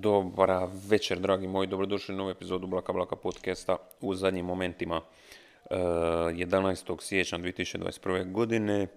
[0.00, 5.00] Dobra večer, dragi moji, dobrodošli u novu epizodu Blaka Blaka podcasta u zadnjim momentima
[5.70, 7.00] 11.
[7.00, 8.32] siječnja 2021.
[8.32, 8.82] godine.
[8.82, 8.88] E,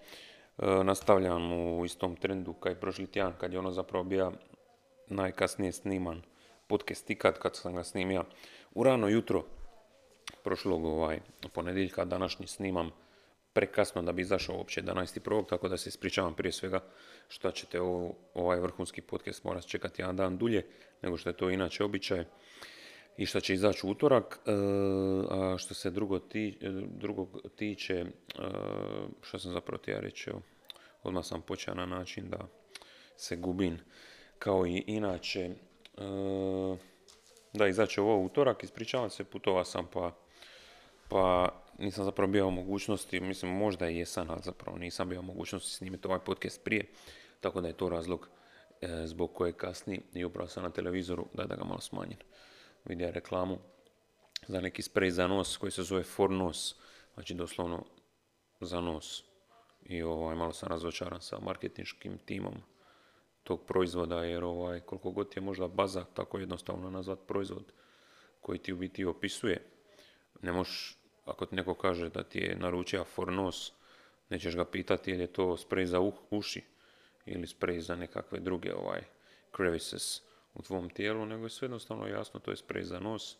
[0.83, 4.31] nastavljam u istom trendu kao i prošli tjedan kad je ono zapravo bio
[5.07, 6.21] najkasnije sniman
[6.67, 8.23] podcast ikad kad sam ga snimio
[8.73, 9.43] u rano jutro
[10.43, 11.19] prošlog ovaj,
[11.53, 12.91] ponedjeljka, današnji snimam
[13.57, 15.49] prekasno da bi izašao uopće 11.1.
[15.49, 16.83] tako da se ispričavam prije svega
[17.27, 17.79] što ćete
[18.33, 20.65] ovaj vrhunski podcast morati čekati jedan dan dulje
[21.01, 22.25] nego što je to inače običaj
[23.17, 24.39] i što će izaći utorak.
[24.45, 24.51] E,
[25.29, 26.57] a što se drugo ti,
[26.87, 28.05] drugog tiče, e,
[29.21, 30.31] što sam zapravo ti ja reći,
[31.03, 32.47] odmah sam počeo na način da
[33.15, 33.79] se gubim
[34.39, 35.41] kao i inače.
[35.41, 35.51] E,
[37.53, 40.26] da, izaće ovo utorak, ispričavam se, putovao sam pa,
[41.09, 45.69] pa nisam zapravo bio u mogućnosti, mislim možda i jesam, zapravo nisam bio u mogućnosti
[45.69, 46.85] snimiti ovaj podcast prije,
[47.39, 48.29] tako da je to razlog
[48.81, 52.17] e, zbog koje kasni i upravo sam na televizoru da, da ga malo smanjim.
[52.85, 53.57] Vidio reklamu
[54.47, 56.75] za neki sprej za nos koji se zove Fornos,
[57.13, 57.85] znači doslovno
[58.59, 59.23] za nos.
[59.85, 62.53] I ovaj, malo sam razočaran sa marketinškim timom
[63.43, 67.73] tog proizvoda jer ovaj, koliko god je možda baza tako jednostavno nazvat proizvod
[68.41, 69.71] koji ti u biti opisuje.
[70.41, 70.96] Ne možeš
[71.27, 73.73] ako ti neko kaže da ti je naručio Fornos,
[74.29, 76.63] nećeš ga pitati je li je to sprej za uh, uši
[77.25, 79.01] ili sprej za nekakve druge ovaj,
[79.55, 80.21] crevices
[80.53, 83.37] u tvom tijelu, nego je sve jednostavno jasno, to je sprej za nos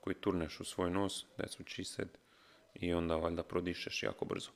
[0.00, 2.04] koji turneš u svoj nos, that's what she
[2.74, 4.50] i onda valjda prodišeš jako brzo.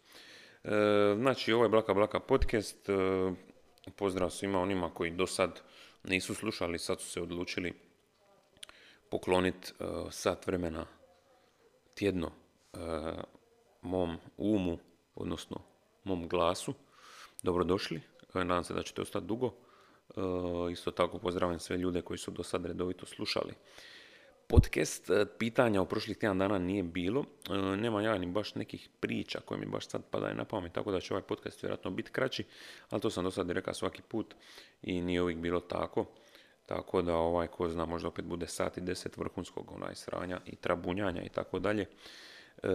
[0.65, 0.71] E,
[1.19, 2.93] znači, je Blaka Blaka podcast, e,
[3.97, 5.61] pozdrav svima onima koji do sad
[6.05, 7.73] nisu slušali, sad su se odlučili
[9.11, 10.87] pokloniti e, sat vremena
[11.95, 12.33] tjedno
[13.83, 14.79] mom umu,
[15.15, 15.57] odnosno
[16.05, 16.75] mom glasu.
[17.43, 18.01] Dobrodošli,
[18.35, 19.53] e, nadam se da ćete ostati dugo.
[20.17, 23.55] E, isto tako pozdravljam sve ljude koji su do sad redovito slušali.
[24.49, 27.25] Podcast pitanja o prošlih tjedan dana nije bilo.
[27.77, 31.01] Nema ja ni baš nekih priča koje mi baš sad padaju na pamet, tako da
[31.01, 32.45] će ovaj podcast vjerojatno biti kraći,
[32.89, 34.35] ali to sam do sad rekao svaki put
[34.83, 36.07] i nije uvijek bilo tako.
[36.67, 40.57] Tako da ovaj, ko zna, možda opet bude sat i deset vrhunskog onaj sranja i
[40.57, 41.87] trabunjanja i tako dalje.
[42.63, 42.69] E,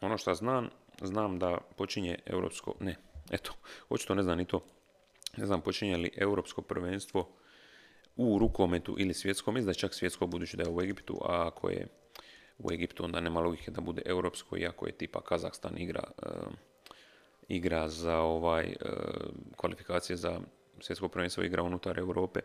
[0.00, 0.68] ono što znam,
[1.02, 2.96] znam da počinje europsko, ne,
[3.30, 3.52] eto,
[3.88, 4.64] očito ne znam ni to,
[5.36, 7.28] ne znam počinje li europsko prvenstvo
[8.16, 11.70] u rukometu ili svjetskom, mislim da čak svjetsko budući da je u Egiptu, a ako
[11.70, 11.86] je
[12.58, 16.28] u Egiptu onda nema logike da bude europsko, iako je tipa Kazahstan igra, e,
[17.48, 18.76] igra za ovaj e,
[19.56, 20.40] kvalifikacije za
[20.80, 22.40] svjetsko prvenstvo igra unutar Europe.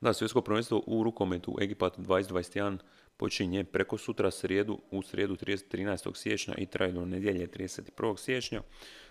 [0.00, 2.78] Da, svjetsko prvenstvo u rukometu Egipat 2021
[3.16, 6.16] počinje preko sutra srijedu, u srijedu 13.
[6.16, 8.16] siječnja i traje do nedjelje 31.
[8.16, 8.62] siječnja.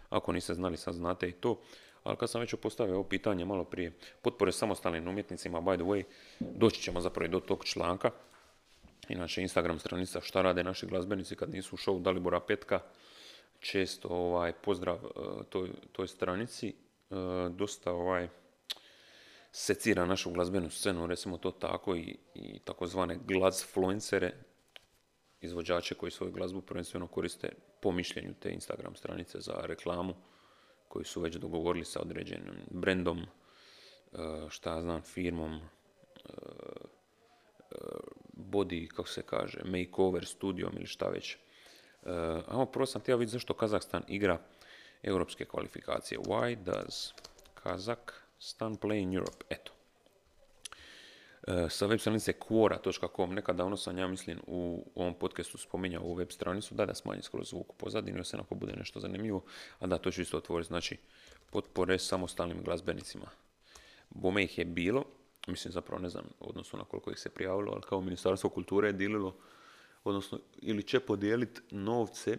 [0.10, 1.62] Ako niste znali, sad znate i to.
[2.04, 3.92] Ali kad sam već postavio ovo pitanje malo prije,
[4.22, 6.04] potpore samostalnim umjetnicima, by the way,
[6.40, 8.12] doći ćemo zapravo i do tog članka.
[9.10, 12.80] Inače, Instagram stranica šta rade naši glazbenici kad nisu u show Dalibora Petka.
[13.60, 16.74] Često ovaj, pozdrav uh, toj, toj stranici.
[17.10, 17.18] Uh,
[17.52, 18.28] dosta ovaj,
[19.56, 24.34] secira našu glazbenu scenu, recimo to tako, i, i takozvane glazfluencere,
[25.42, 27.50] izvođače koji svoju glazbu prvenstveno koriste
[27.82, 30.14] po mišljenju te Instagram stranice za reklamu,
[30.88, 33.26] koji su već dogovorili sa određenim brendom, e,
[34.50, 35.62] šta ja znam, firmom, e,
[37.72, 37.76] e,
[38.34, 41.38] body, kako se kaže, makeover studijom ili šta već.
[42.48, 44.40] A ovo prvo sam htio vidjeti zašto Kazahstan igra
[45.04, 46.20] europske kvalifikacije.
[46.20, 47.14] Why does
[47.54, 49.72] Kazak Stan Play in Europe, eto.
[51.48, 56.14] E, sa web stranice quora.com, nekada davno sam ja mislim u ovom podcastu spominjao ovu
[56.14, 59.44] web stranicu, da da smanji skoro zvuk u pozadini, se onako bude nešto zanimljivo,
[59.80, 60.98] a da to ću isto otvoriti, znači
[61.52, 63.26] potpore samostalnim glazbenicima.
[64.10, 65.06] Bome ih je bilo,
[65.48, 68.94] mislim zapravo ne znam odnosno na koliko ih se prijavilo, ali kao Ministarstvo kulture je
[68.94, 69.36] dililo,
[70.04, 72.38] odnosno ili će podijeliti novce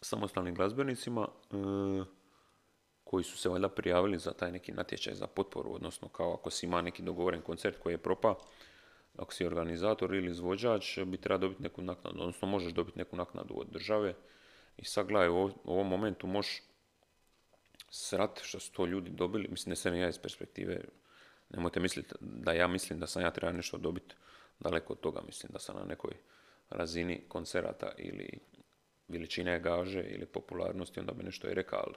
[0.00, 2.17] samostalnim glazbenicima, e,
[3.10, 6.66] koji su se valjda prijavili za taj neki natječaj za potporu, odnosno kao ako si
[6.66, 8.34] ima neki dogovoren koncert koji je propa,
[9.16, 13.54] ako si organizator ili izvođač, bi trebao dobiti neku naknadu, odnosno možeš dobiti neku naknadu
[13.60, 14.14] od države.
[14.76, 16.62] I sad gledaj, u ovom momentu možeš
[17.90, 20.80] srat što su to ljudi dobili, mislim ne sam ja iz perspektive,
[21.48, 24.14] nemojte misliti da ja mislim da sam ja trebao nešto dobiti
[24.60, 26.12] daleko od toga, mislim da sam na nekoj
[26.70, 28.28] razini koncerata ili
[29.08, 31.94] veličine gaže ili popularnosti, onda bi nešto i rekao, ali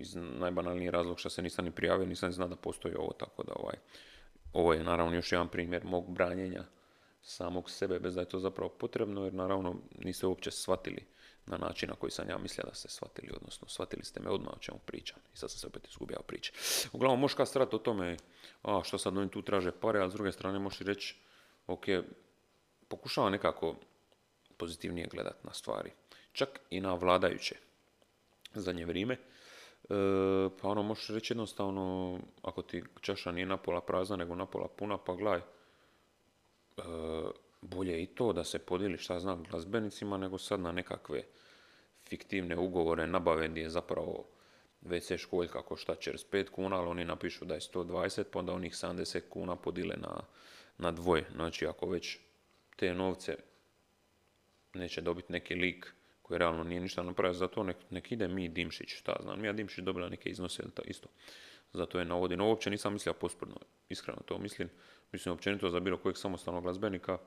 [0.00, 3.52] iz najbanalniji razlog što se nisam ni prijavio, nisam znao da postoji ovo, tako da
[3.56, 3.76] ovaj,
[4.52, 6.64] ovo je naravno još jedan primjer mog branjenja
[7.22, 11.04] samog sebe bez da je to zapravo potrebno, jer naravno niste uopće shvatili
[11.46, 14.52] na način na koji sam ja mislio da ste shvatili, odnosno shvatili ste me odmah
[14.56, 15.18] o čemu pričam.
[15.34, 16.52] I sad sam se opet izgubio priče.
[16.92, 18.16] Uglavnom, možeš kad o tome,
[18.62, 21.16] a što sad oni tu traže pare, a s druge strane možeš reći,
[21.66, 21.84] ok,
[22.88, 23.76] pokušava nekako
[24.56, 25.90] pozitivnije gledati na stvari.
[26.32, 27.56] Čak i na vladajuće
[28.54, 29.16] zadnje vrijeme.
[29.90, 29.94] E,
[30.62, 35.14] pa ono, možeš reći jednostavno, ako ti čaša nije napola prazna, nego napola puna, pa
[35.14, 35.42] gledaj, e,
[37.60, 41.22] bolje i to da se podijeli šta znam glazbenicima nego sad na nekakve
[42.08, 44.24] fiktivne ugovore nabave gdje je zapravo
[44.82, 49.20] WC školjka košta 45 kuna, ali oni napišu da je 120, pa onda onih 70
[49.28, 50.20] kuna podile na,
[50.78, 51.26] na dvoje.
[51.34, 52.18] Znači ako već
[52.76, 53.36] te novce
[54.74, 55.94] neće dobiti neki lik
[56.28, 59.84] koji realno nije ništa napravio, zato nek, nek ide mi Dimšić, šta znam, ja Dimšić
[59.84, 61.08] dobila neke iznose, isto.
[61.72, 62.38] Zato je navodim.
[62.38, 63.56] No, uopće nisam mislio posprdno,
[63.88, 64.68] iskreno to mislim.
[65.12, 67.18] Mislim općenito za bilo kojeg samostalnog glazbenika,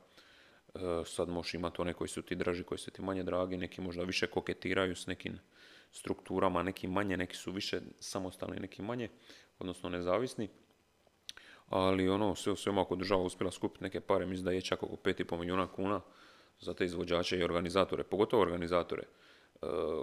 [0.75, 3.81] e, sad možeš imati one koji su ti draži, koji su ti manje dragi, neki
[3.81, 5.39] možda više koketiraju s nekim
[5.92, 9.09] strukturama, neki manje, neki su više samostalni, neki manje,
[9.59, 10.50] odnosno nezavisni.
[11.68, 14.83] Ali ono, sve u svemu ako država uspjela skupiti neke pare, mislim da je čak
[14.83, 16.01] oko 5,5 milijuna kuna
[16.61, 19.07] za te izvođače i organizatore, pogotovo organizatore e,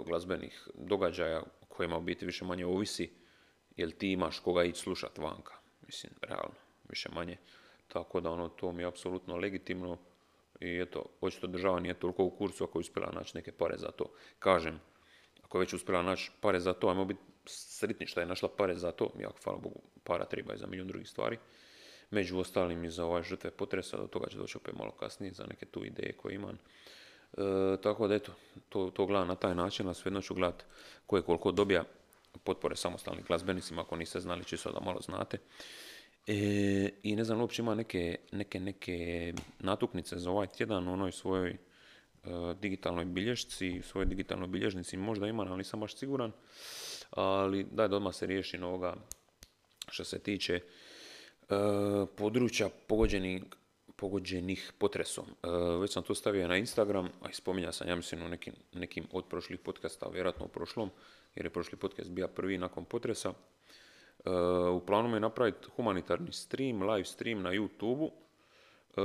[0.05, 3.09] glazbenih događaja kojima u biti više manje ovisi
[3.77, 5.53] jel ti imaš koga ići slušat vanka.
[5.85, 6.55] Mislim, realno,
[6.89, 7.37] više manje.
[7.87, 9.97] Tako da ono, to mi je apsolutno legitimno
[10.59, 13.91] i eto, očito država nije toliko u kursu ako je uspjela naći neke pare za
[13.91, 14.05] to.
[14.39, 14.79] Kažem,
[15.43, 18.75] ako je već uspjela naći pare za to, ajmo biti sretni što je našla pare
[18.75, 21.37] za to, iako hvala Bogu para treba i za milijun drugih stvari.
[22.11, 25.45] Među ostalim i za ove žrtve potresa, do toga će doći opet malo kasnije za
[25.49, 26.57] neke tu ideje koje imam.
[27.37, 27.41] E,
[27.83, 28.31] tako da eto,
[28.69, 30.65] to, to gledam na taj način, a svejedno ću gledat
[31.05, 31.83] koje koliko dobija
[32.43, 35.37] potpore samostalnim glazbenicima, ako niste znali, čisto da malo znate.
[36.27, 41.11] E, I ne znam, uopće ima neke, neke, neke natuknice za ovaj tjedan u onoj
[41.11, 41.57] svojoj e,
[42.61, 46.31] digitalnoj bilješci, svojoj digitalnoj bilježnici možda ima, ali nisam baš siguran.
[47.09, 48.95] Ali daj da odmah se riješi ovoga
[49.91, 50.59] što se tiče
[52.15, 53.43] područja pogođenih,
[53.95, 55.25] pogođenih potresom.
[55.25, 55.47] E,
[55.81, 59.07] već sam to stavio na Instagram, a i spominjao sam, ja mislim, u nekim, nekim
[59.11, 60.89] od prošlih podcasta, vjerojatno u prošlom,
[61.35, 63.33] jer je prošli podcast bio prvi nakon potresa.
[64.25, 64.29] E,
[64.71, 69.01] u planu je napraviti humanitarni stream, live stream na YouTube-u, e,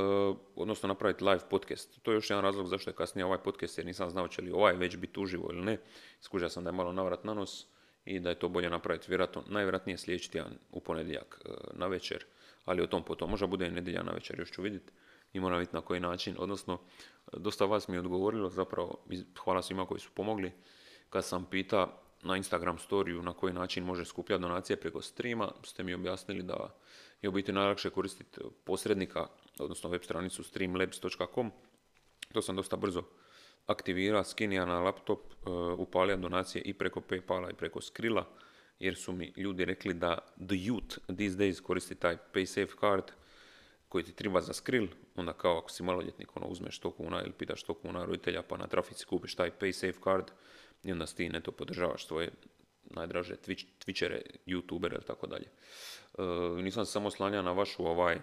[0.56, 2.02] odnosno napraviti live podcast.
[2.02, 4.52] To je još jedan razlog zašto je kasnije ovaj podcast, jer nisam znao će li
[4.52, 5.78] ovaj već biti uživo ili ne.
[6.20, 7.73] Skužio sam da je malo navrat na nos
[8.04, 12.24] i da je to bolje napraviti vjerojatno, najvjerojatnije sljedeći tjedan u ponedjeljak e, na večer,
[12.64, 13.30] ali o tom potom.
[13.30, 14.92] Možda bude i nedjelja na večer, još ću vidjeti
[15.32, 16.34] i moram vidjeti na koji način.
[16.38, 16.78] Odnosno,
[17.32, 19.04] dosta vas mi je odgovorilo, zapravo
[19.44, 20.52] hvala svima koji su pomogli.
[21.10, 25.82] Kad sam pita na Instagram storiju na koji način može skupljati donacije preko streama, ste
[25.82, 26.74] mi objasnili da
[27.22, 29.26] je u biti najlakše koristiti posrednika,
[29.58, 31.52] odnosno web stranicu streamlabs.com.
[32.32, 33.02] To sam dosta brzo
[33.66, 38.26] aktivira, skinija na laptop, uh, upalja donacije i preko Paypala i preko Skrilla,
[38.78, 43.04] jer su mi ljudi rekli da the youth these days koristi taj PaySafe card
[43.88, 47.32] koji ti treba za Skrill, onda kao ako si maloljetnik, ono uzmeš 100 kuna ili
[47.32, 50.30] pitaš 100 kuna roditelja pa na trafici kupiš taj PaySafe card,
[50.84, 52.30] i onda ti neto podržavaš svoje
[52.90, 55.46] najdraže Twitch, Twitchere, YouTubere ili tako dalje.
[56.18, 56.22] E,
[56.62, 58.18] nisam samo slanjao na vašu ovaj,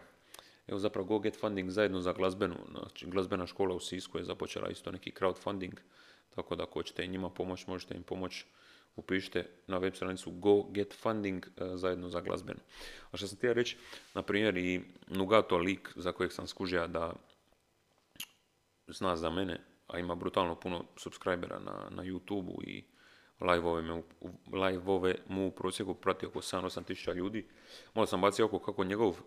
[0.71, 4.69] evo zapravo Go Get Funding zajedno za glazbenu, znači glazbena škola u Sisku je započela
[4.69, 5.73] isto neki crowdfunding,
[6.35, 8.45] tako da ako hoćete njima pomoći, možete im pomoći
[8.95, 12.59] upišite na web stranicu Go Get Funding e, zajedno za glazbenu.
[13.11, 13.77] A što sam htio reći,
[14.13, 17.13] na primjer i Nugato lik za kojeg sam skužio da
[18.87, 22.83] zna za mene, a ima brutalno puno subscribera na, na YouTube-u i
[23.39, 24.03] live-ove,
[24.53, 27.47] live mu u prosjeku prati oko 7-8 tisuća ljudi.
[27.93, 29.17] Malo sam bacio oko kako njegov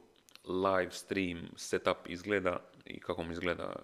[0.45, 3.75] live stream setup izgleda i kako mu izgleda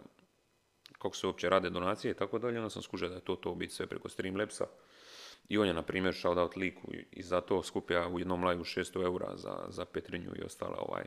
[1.01, 3.55] kako se uopće rade donacije i tako dalje, onda sam skužio da je to to
[3.55, 4.67] biti sve preko Streamlabsa.
[5.49, 9.05] I on je, na primjer, shoutout liku i za to skupja u jednom live 600
[9.05, 11.05] eura za, za Petrinju i ostala ovaj,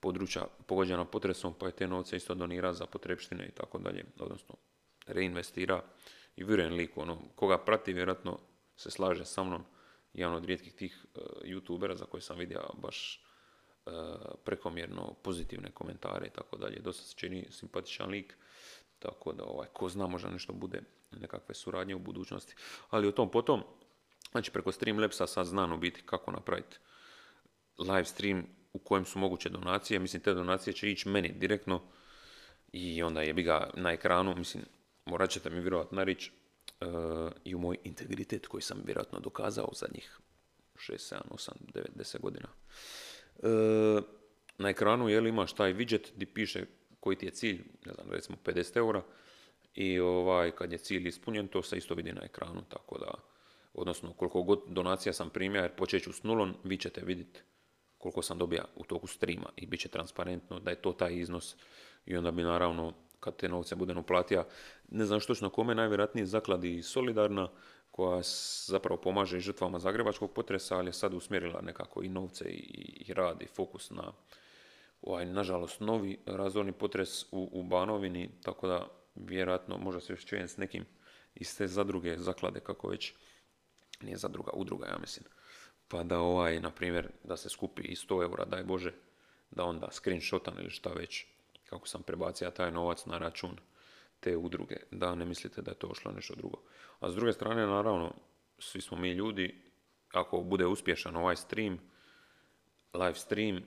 [0.00, 4.54] područja pogođena potresom, pa je te novce isto donira za potrebštine i tako dalje, odnosno
[5.06, 5.82] reinvestira
[6.36, 8.38] i vjerujem lik, ono, koga prati vjerojatno
[8.76, 9.64] se slaže sa mnom,
[10.12, 13.23] jedan od rijetkih tih uh, youtubera za koje sam vidio baš
[14.44, 16.80] prekomjerno pozitivne komentare i tako dalje.
[16.80, 18.36] Dosta se čini simpatičan lik,
[18.98, 22.54] tako da ovaj, ko zna možda nešto bude nekakve suradnje u budućnosti.
[22.90, 23.62] Ali o tom potom,
[24.30, 26.76] znači preko Streamlabsa sad znam u biti kako napraviti
[27.78, 29.98] live stream u kojem su moguće donacije.
[29.98, 31.82] Mislim, te donacije će ići meni direktno
[32.72, 34.64] i onda je bi ga na ekranu, mislim,
[35.04, 39.70] morat ćete mi vjerovatno na rič uh, i u moj integritet koji sam vjerojatno dokazao
[39.74, 40.18] zadnjih
[40.74, 42.48] 6, 7, 8, 9, 10 godina.
[43.38, 44.04] Uh,
[44.58, 46.64] na ekranu je li imaš taj widget gdje piše
[47.00, 49.02] koji ti je cilj, ne znam, recimo 50 eura
[49.74, 53.14] i ovaj, kad je cilj ispunjen, to se isto vidi na ekranu, tako da,
[53.74, 57.40] odnosno koliko god donacija sam primio, jer počet ću s nulom, vi ćete vidjeti
[57.98, 61.56] koliko sam dobija u toku streama i bit će transparentno da je to taj iznos
[62.06, 64.44] i onda bi naravno kad te novce budem uplatio,
[64.88, 67.48] ne znam što na kome, najvjerojatnije zakladi Solidarna,
[67.94, 68.22] koja
[68.66, 73.42] zapravo pomaže žrtvama zagrebačkog potresa, ali je sad usmjerila nekako i novce i, i rad
[73.42, 74.12] i fokus na
[75.02, 80.48] ovaj, nažalost, novi razorni potres u, u Banovini, tako da vjerojatno možda se još čujem
[80.48, 80.84] s nekim
[81.34, 83.14] iz te zadruge, zaklade, kako već,
[84.02, 85.26] nije zadruga, udruga, ja mislim,
[85.88, 88.92] pa da ovaj, na primjer, da se skupi i 100 eura, daj Bože,
[89.50, 91.26] da onda screenshotan ili šta već,
[91.64, 93.56] kako sam prebacio taj novac na račun
[94.24, 96.58] te udruge, da ne mislite da je to ošlo nešto drugo.
[97.00, 98.14] A s druge strane, naravno,
[98.58, 99.62] svi smo mi ljudi,
[100.12, 101.78] ako bude uspješan ovaj stream,
[102.94, 103.60] live stream,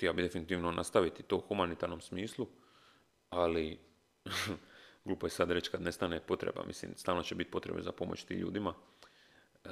[0.00, 2.46] ja bi definitivno nastaviti to u humanitarnom smislu,
[3.30, 3.78] ali
[5.04, 8.38] glupo je sad reći kad nestane potreba, mislim, stalno će biti potrebe za pomoć tim
[8.38, 8.74] ljudima.
[9.64, 9.68] E,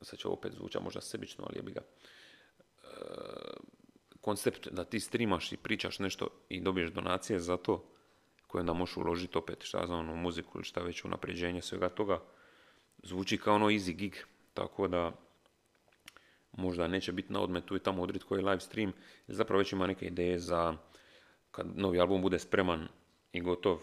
[0.00, 1.80] sad će opet zvuča možda sebično, ali je bi ga.
[1.80, 2.86] E,
[4.20, 7.93] koncept da ti streamaš i pričaš nešto i dobiješ donacije za to,
[8.54, 11.88] koje onda možeš uložiti opet, šta znam, u muziku ili šta već, u napređenje svega
[11.88, 12.20] toga,
[13.02, 14.14] zvuči kao ono easy gig,
[14.54, 15.12] tako da
[16.52, 18.92] možda neće biti na odmet tu i tamo odrit koji live stream,
[19.28, 20.76] zapravo već ima neke ideje za
[21.50, 22.88] kad novi album bude spreman
[23.32, 23.78] i gotov,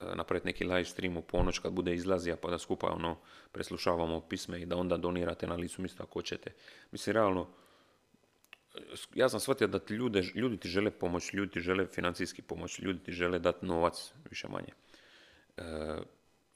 [0.00, 3.16] e, napraviti neki live stream u ponoć kad bude izlazija pa da skupa ono
[3.52, 6.52] preslušavamo pisme i da onda donirate na licu mjesta ako ćete.
[6.90, 7.46] Mislim, realno,
[9.14, 12.78] ja sam shvatio da ti ljude, ljudi ti žele pomoć, ljudi ti žele financijski pomoć,
[12.78, 14.72] ljudi ti žele dati novac, više manje.
[15.56, 15.62] E,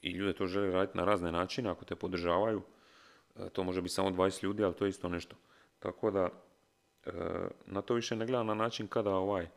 [0.01, 2.61] I ljude to žele raditi na razne načine, ako te podržavaju.
[3.35, 5.35] E, to može biti samo 20 ljudi, ali to je isto nešto.
[5.79, 6.29] Tako da,
[7.05, 7.11] e,
[7.65, 9.47] na to više ne gledam na način kada ovaj,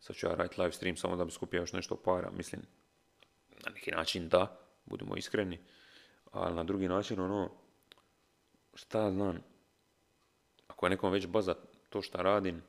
[0.00, 2.30] sad ću ja raditi live stream samo da bi skupio još nešto para.
[2.30, 2.62] Mislim,
[3.50, 5.58] na neki način da, budemo iskreni,
[6.32, 7.50] ali na drugi način ono,
[8.74, 9.38] šta znam,
[10.68, 11.54] ako je nekom već baza
[11.88, 12.62] to šta radim,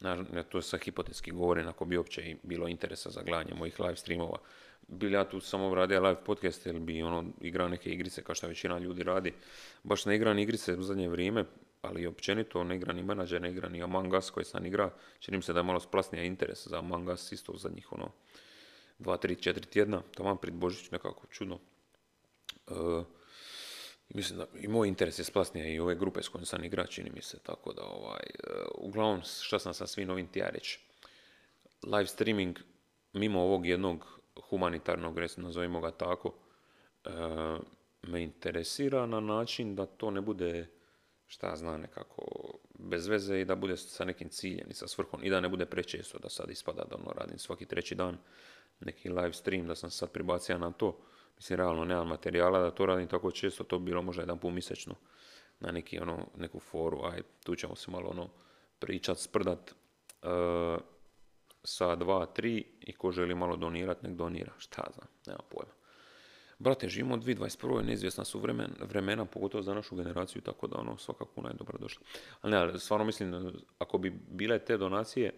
[0.00, 4.38] naravno, to sa hipotetski govorim, ako bi uopće bilo interesa za gledanje mojih live streamova,
[4.88, 8.46] bili ja tu samo radio live podcast ili bi ono igrao neke igrice kao što
[8.48, 9.32] većina ljudi radi.
[9.82, 11.44] Baš ne igram igrice u zadnje vrijeme,
[11.82, 14.90] ali općenito ne igra ni menadžer, ne igra ni Among Us koji sam igra.
[15.18, 18.10] Čini se da je malo splasnija interes za Among Us isto u zadnjih ono,
[18.98, 21.58] dva, tri, četiri tjedna, vam pred Božić nekako čudno.
[22.68, 22.72] E,
[24.08, 27.10] mislim da i moj interes je splasnije i ove grupe s kojim sam igra, čini
[27.14, 30.80] mi se, tako da ovaj, e, uglavnom šta sam sa svim novim tija reći.
[31.82, 32.58] Live streaming
[33.12, 34.20] mimo ovog jednog
[34.50, 36.34] humanitarnog, nazovimo ga tako,
[37.04, 37.10] e,
[38.02, 40.66] me interesira na način da to ne bude
[41.26, 42.24] šta zna nekako
[42.78, 45.66] bez veze i da bude sa nekim ciljem i sa svrhom i da ne bude
[45.66, 48.18] prečesto da sad ispada da ono radim svaki treći dan
[48.80, 50.98] neki live stream da sam sad pribacio na to
[51.36, 54.94] mislim realno nemam materijala da to radim tako često to bi bilo možda jedan mjesečno
[55.60, 58.28] na neki ono neku foru aj tu ćemo se malo ono
[58.78, 59.74] pričat sprdat
[60.22, 60.28] uh,
[61.64, 65.72] sa dva, tri i ko želi malo donirat nek donira šta znam nema pojma
[66.58, 67.84] brate, živimo u 2021.
[67.84, 68.40] neizvjesna su
[68.80, 72.02] vremena, pogotovo za našu generaciju, tako da ono, svaka kuna je dobro došla.
[72.40, 75.32] Ali ne, stvarno mislim, ako bi bile te donacije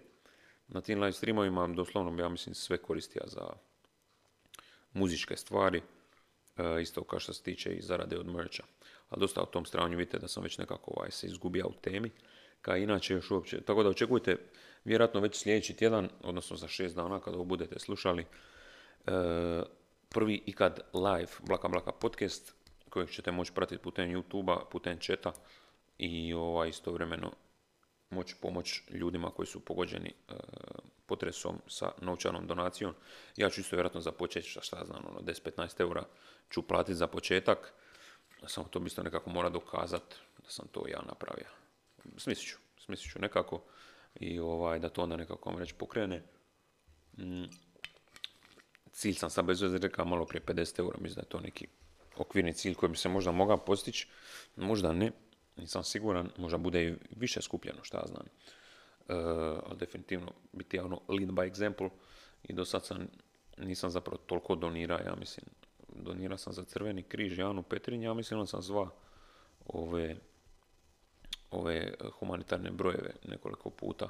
[0.69, 3.49] na tim live streamovima, doslovno bi, ja mislim, sve koristija za
[4.97, 5.83] muzičke stvari,
[6.57, 8.63] e, isto kao što se tiče i zarade od mercha.
[9.09, 12.11] Ali dosta o tom stranju vidite da sam već nekako ovaj, se izgubio u temi,
[12.63, 13.61] kao inače još uopće.
[13.61, 14.37] Tako da očekujte,
[14.85, 18.27] vjerojatno već sljedeći tjedan, odnosno za šest dana kada ovo budete slušali, e,
[20.09, 22.55] prvi ikad live Blaka Blaka podcast
[22.91, 25.33] kojeg ćete moći pratiti putem youtube putem četa
[25.99, 27.33] i ovaj, istovremeno
[28.11, 30.33] moći pomoć ljudima koji su pogođeni e,
[31.07, 32.95] potresom sa novčanom donacijom.
[33.37, 36.05] Ja ću isto vjerojatno započeti, šta, šta znam, ono, 10-15 eura
[36.51, 37.73] ću platiti za početak,
[38.47, 41.47] samo to bi isto nekako mora dokazati da sam to ja napravio.
[42.17, 43.63] Smislit ću, smislit ću nekako
[44.15, 46.23] i ovaj, da to onda nekako vam reći pokrene.
[47.19, 47.45] Mm
[48.97, 51.67] cilj sam sad bez veze rekao malo prije 50 eura, mislim da je to neki
[52.17, 54.09] okvirni cilj koji bi se možda mogao postići,
[54.57, 55.13] možda ne,
[55.57, 58.27] nisam siguran, možda bude i više skupljeno, šta ja znam.
[59.09, 61.91] Uh, ali definitivno biti ono lead by example
[62.43, 63.09] i do sad sam,
[63.59, 65.47] nisam zapravo toliko donira, ja mislim,
[65.89, 68.91] donirao sam za Crveni križ Janu Petrinj, ja mislim da sam zva
[69.67, 70.17] ove,
[71.51, 74.09] ove humanitarne brojeve nekoliko puta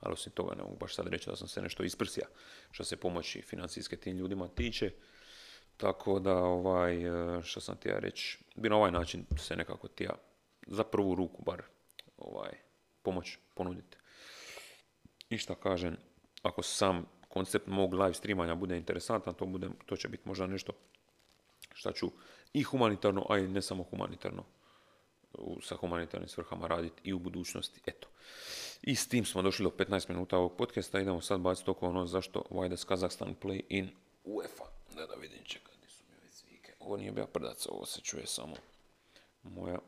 [0.00, 2.26] ali osim toga ne mogu baš sad reći da sam se nešto isprsija
[2.70, 4.90] što se pomoći financijske tim ljudima tiče.
[5.76, 9.88] Tako da, ovaj, e, što sam ti ja reći, bi na ovaj način se nekako
[9.88, 10.14] ti ja
[10.66, 11.62] za prvu ruku bar
[12.18, 12.52] ovaj,
[13.02, 13.96] pomoć ponuditi.
[15.30, 15.96] I šta kažem,
[16.42, 20.72] ako sam koncept mog live streamanja bude interesantan, to, bude, to će biti možda nešto
[21.74, 22.10] šta ću
[22.52, 24.44] i humanitarno, a i ne samo humanitarno
[25.38, 27.80] u, sa humanitarnim svrhama raditi i u budućnosti.
[27.86, 28.08] Eto.
[28.82, 31.00] I s tim smo došli do 15 minuta ovog podcasta.
[31.00, 33.90] Idemo sad baciti oko ono zašto why does Kazakhstan play in
[34.24, 34.64] UEFA.
[34.94, 36.74] Da da vidim čekaj, gdje su mi ove cvike.
[36.80, 38.54] Ovo nije bio prdac, ovo se čuje samo
[39.42, 39.78] moja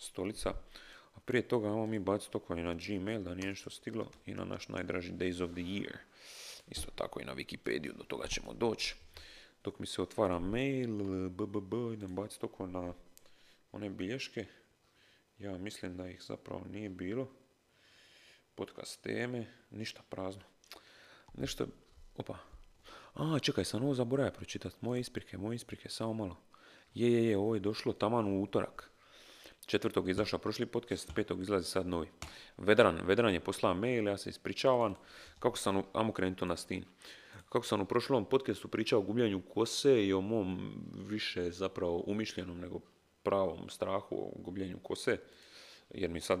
[0.00, 0.50] stolica.
[1.14, 4.34] A prije toga imamo mi baciti oko i na Gmail da nije nešto stiglo i
[4.34, 5.96] na naš najdraži Days of the Year.
[6.68, 8.94] Isto tako i na Wikipediju, do toga ćemo doći.
[9.64, 12.94] Dok mi se otvara mail, bbb, idem baciti oko na
[13.72, 14.46] one bilješke.
[15.38, 17.28] Ja mislim da ih zapravo nije bilo.
[18.54, 20.42] Podcast teme, ništa prazno.
[21.34, 21.66] Nešto,
[22.16, 22.38] opa.
[23.14, 24.76] A, čekaj, sam ovo zaboravio pročitati.
[24.80, 26.36] Moje isprike, moje isprike, samo malo.
[26.94, 28.89] Je, je, je, ovo je došlo taman u utorak.
[29.70, 32.08] Četvrtog je izašao prošli podcast, petog izlazi sad novi.
[32.56, 34.94] Vedran, Vedran je poslao mail, ja se ispričavam.
[35.38, 36.84] Kako sam, u, amo krenuti na stin.
[37.48, 40.74] Kako sam u prošlom podcastu pričao o gubljanju kose i o mom
[41.08, 42.80] više zapravo umišljenom nego
[43.22, 45.18] pravom strahu o gubljenju kose,
[45.90, 46.40] jer mi sad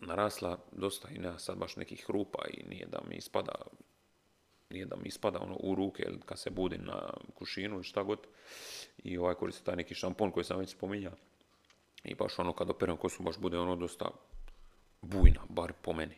[0.00, 3.54] narasla dosta i nema sad baš nekih rupa i nije da mi ispada
[4.70, 8.02] nije da mi ispada ono u ruke ili kad se budim na kušinu ili šta
[8.02, 8.18] god.
[9.04, 11.14] I ovaj koristi taj neki šampon koji sam već spominjao.
[12.04, 14.10] I baš ono kad operam kosu baš bude ono dosta
[15.02, 16.14] bujna, bar po meni.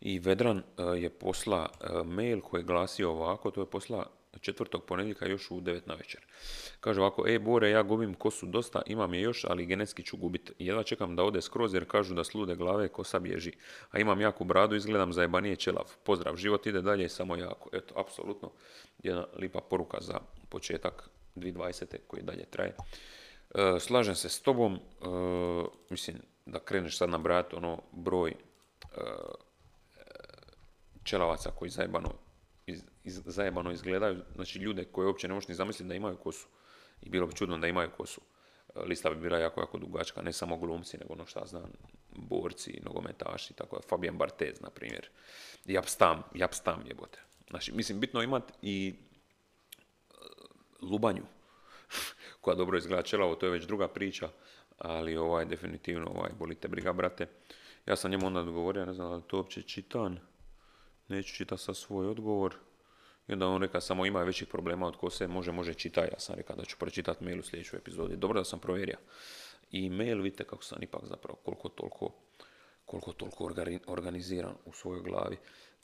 [0.00, 4.06] I Vedran e, je posla e, mail koji je glasio ovako, to je posla
[4.40, 6.20] četvrtog ponedjeljka još u 9 na večer.
[6.80, 10.52] Kaže ovako, e Bore, ja gubim kosu dosta, imam je još, ali genetski ću gubiti.
[10.58, 13.52] Jedva čekam da ode skroz jer kažu da slude glave kosa bježi.
[13.90, 15.92] A imam jaku bradu, izgledam za jebanije čelav.
[16.04, 17.70] Pozdrav, život ide dalje, samo jako.
[17.72, 18.50] Eto, apsolutno,
[19.02, 21.96] jedna lipa poruka za početak 2020.
[22.06, 22.76] koji dalje traje.
[23.54, 24.78] E, slažem se s tobom, e,
[25.90, 28.36] mislim da kreneš sad nabrajati ono broj e,
[31.02, 32.12] čelavaca koji zajebano
[32.66, 32.82] iz,
[33.24, 36.46] zajebano izgledaju, znači ljude koje uopće ne možeš ni zamisliti da imaju kosu.
[37.02, 38.20] I bilo bi čudno da imaju kosu.
[38.74, 41.72] Lista bi bila jako, jako dugačka, ne samo glumci, nego ono šta znam,
[42.16, 45.08] borci, nogometaši, tako je, Fabian Barthez, na primjer.
[45.64, 47.18] Japstam, Japstam jebote.
[47.50, 48.94] Znači, mislim, bitno imati i
[50.82, 51.22] lubanju,
[52.44, 54.28] koja dobro izgleda čelavo, to je već druga priča,
[54.78, 57.26] ali ovaj, definitivno, ovaj, bolite briga, brate.
[57.86, 60.18] Ja sam njemu onda odgovorio, ne znam da to uopće čitan,
[61.08, 62.54] neću čitati sa svoj odgovor.
[63.28, 66.08] I onda on rekao samo ima većih problema od kose, može, može čitaj.
[66.12, 68.16] Ja sam rekao da ću pročitati mail u sljedećoj epizodi.
[68.16, 68.96] Dobro da sam provjerio.
[69.70, 72.14] I mail, vidite kako sam ipak zapravo koliko toliko,
[72.84, 73.50] koliko toliko
[73.86, 75.36] organiziran u svojoj glavi.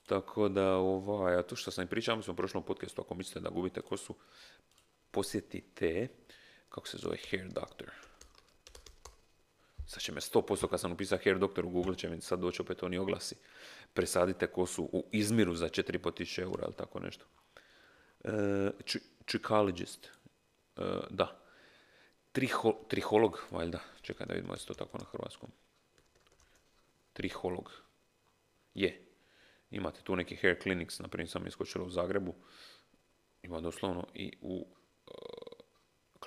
[0.06, 3.40] Tako da, ovaj, a to što sam i pričao, mislim u prošlom podcastu, ako mislite
[3.40, 4.14] da gubite kosu,
[5.10, 6.08] posjetite,
[6.70, 7.90] kako se zove, Hair Doctor.
[9.86, 12.62] Sad će me 100% kad sam upisao Hair Doctor u Google će mi sad doći
[12.62, 13.36] opet oni oglasi
[13.94, 17.24] presadite kosu u Izmiru za 4.500 eura ili tako nešto.
[18.24, 18.70] E,
[20.76, 21.40] e, da.
[22.32, 23.80] Triho, triholog, valjda.
[24.02, 25.50] Čekaj da vidimo je to tako na hrvatskom.
[27.12, 27.72] Triholog.
[28.74, 29.06] Je.
[29.70, 32.34] Imate tu neki hair clinics, na primjer sam iskočila u Zagrebu.
[33.42, 34.66] Ima doslovno i u
[35.06, 35.10] e,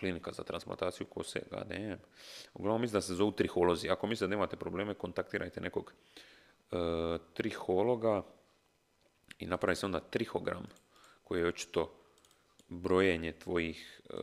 [0.03, 1.95] klinika za transplantaciju kose, GDM.
[2.53, 3.89] Uglavnom mislim da se zovu triholozi.
[3.89, 5.93] Ako mislite da imate probleme, kontaktirajte nekog
[6.71, 6.75] e,
[7.33, 8.23] trihologa
[9.39, 10.67] i napravi se onda trihogram
[11.23, 11.93] koji je očito
[12.67, 14.15] brojenje tvojih e,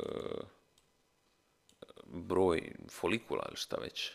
[2.07, 4.13] broj folikula ili šta već.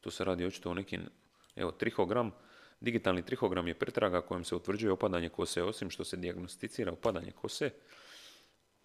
[0.00, 1.08] Tu se radi očito o nekim,
[1.56, 2.30] evo, trihogram,
[2.80, 7.70] digitalni trihogram je pretraga kojom se utvrđuje opadanje kose, osim što se dijagnosticira opadanje kose.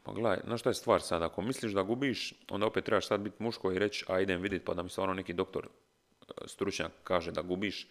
[0.03, 3.21] Pa gledaj, znaš šta je stvar sad, ako misliš da gubiš, onda opet trebaš sad
[3.21, 6.91] biti muško i reći, a idem vidjeti pa da mi stvarno neki doktor e, stručnjak
[7.03, 7.87] kaže da gubiš,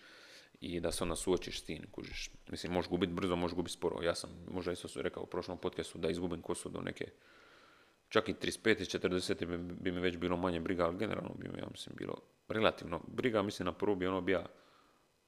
[0.63, 2.31] i da se onda suočiš s tim, kužiš.
[2.49, 4.03] Mislim, možeš gubiti brzo, možeš gubiti sporo.
[4.03, 7.09] Ja sam možda isto rekao u prošlom podcastu da izgubim kosu do neke,
[8.09, 11.49] čak i 35 i 40 bi, bi mi već bilo manje briga, ali generalno bi
[11.49, 12.15] mi, ja mislim, bilo
[12.49, 13.43] relativno briga.
[13.43, 14.47] Mislim, na prvu bi ono bija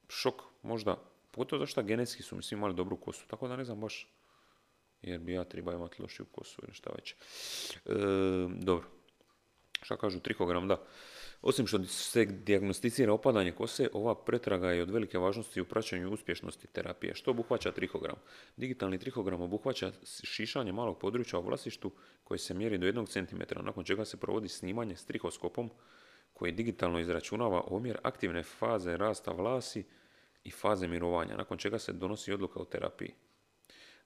[0.08, 0.96] šok, možda,
[1.30, 4.08] pogotovo zašto genetski su mi svi imali dobru kosu, tako da ne znam baš,
[5.06, 7.12] jer bi ja trebao imati lošiju kosu ili šta već.
[7.12, 7.16] E,
[8.48, 8.86] dobro,
[9.82, 10.84] šta kažu, trikogram, da.
[11.42, 16.66] Osim što se dijagnosticira opadanje kose, ova pretraga je od velike važnosti u praćenju uspješnosti
[16.66, 17.14] terapije.
[17.14, 18.16] Što obuhvaća trihogram?
[18.56, 21.92] Digitalni trihogram obuhvaća šišanje malog područja u vlasištu
[22.24, 25.70] koje se mjeri do 1 cm, nakon čega se provodi snimanje s trihoskopom
[26.32, 29.84] koji digitalno izračunava omjer aktivne faze rasta vlasi
[30.44, 33.14] i faze mirovanja, nakon čega se donosi odluka o terapiji.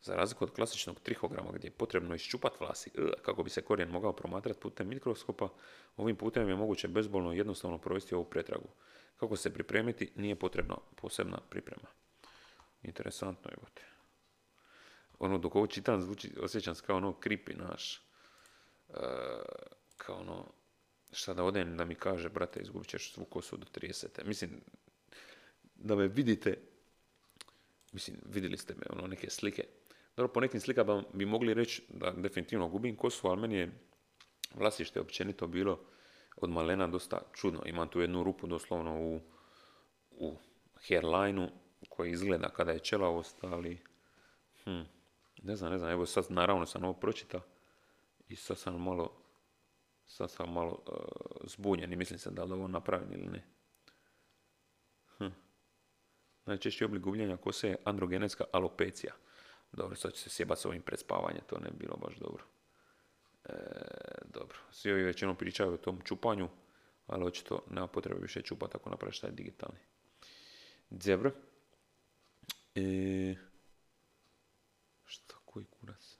[0.02, 2.90] Za razliku od klasičnog trihograma gdje je potrebno iščupati vlasi
[3.22, 5.48] kako bi se korijen mogao promatrati putem mikroskopa,
[5.96, 8.68] ovim putem je moguće bezbolno jednostavno provesti ovu pretragu.
[9.16, 11.88] Kako se pripremiti nije potrebna posebna priprema.
[12.82, 13.56] Interesantno je.
[15.18, 17.96] ono, dok ovo čitam, zvuči, osjećam se kao ono creepy naš.
[17.96, 18.02] E,
[19.96, 20.52] kao ono,
[21.12, 24.24] šta da odem da mi kaže, brate, izgubit ćeš svu kosu do 30.
[24.24, 24.60] Mislim,
[25.74, 26.58] da me vidite,
[27.92, 29.64] mislim, vidjeli ste me, ono, neke slike.
[30.18, 33.72] Dobro, po nekim slikama bi mogli reći da definitivno gubim kosu, ali meni je
[34.54, 35.80] vlasište općenito bilo
[36.36, 37.62] od malena dosta čudno.
[37.66, 39.20] Imam tu jednu rupu doslovno u,
[40.10, 40.36] u
[40.88, 41.48] hairlineu
[41.88, 43.82] koji izgleda kada je čelavost, ali
[44.64, 44.80] hm,
[45.42, 47.40] ne znam, ne znam, evo sad naravno sam ovo pročitao
[48.28, 49.22] i sad sam malo
[50.06, 53.44] sad sam malo uh, zbunjen i mislim se da li ovo napravim ili ne.
[55.18, 55.28] Hm.
[56.44, 59.12] Najčešći oblik gubljenja kose je androgenetska alopecija.
[59.72, 62.44] Dobro, sad ću se sjebati s ovim predspavanjem, to ne bi bilo baš dobro.
[63.44, 63.54] E,
[64.24, 66.48] dobro, svi ovi većinom pričaju o tom čupanju,
[67.06, 69.78] ali očito nema potrebe više čupati ako napraviš taj digitalni.
[70.90, 71.30] Zebra.
[72.74, 73.34] E,
[75.04, 76.18] šta, koji kurac?